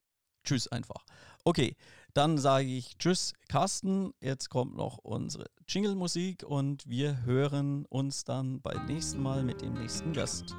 Tschüss 0.43 0.67
einfach. 0.67 1.05
Okay, 1.45 1.77
dann 2.17 2.39
sage 2.39 2.65
ich 2.65 2.97
Tschüss, 2.97 3.33
Carsten. 3.47 4.11
Jetzt 4.21 4.49
kommt 4.49 4.75
noch 4.75 4.97
unsere 4.97 5.45
Jingle-Musik 5.67 6.43
und 6.43 6.89
wir 6.89 7.23
hören 7.25 7.85
uns 7.85 8.23
dann 8.23 8.59
beim 8.59 8.87
nächsten 8.87 9.21
Mal 9.21 9.43
mit 9.43 9.61
dem 9.61 9.75
nächsten 9.75 10.13
Gast. 10.13 10.55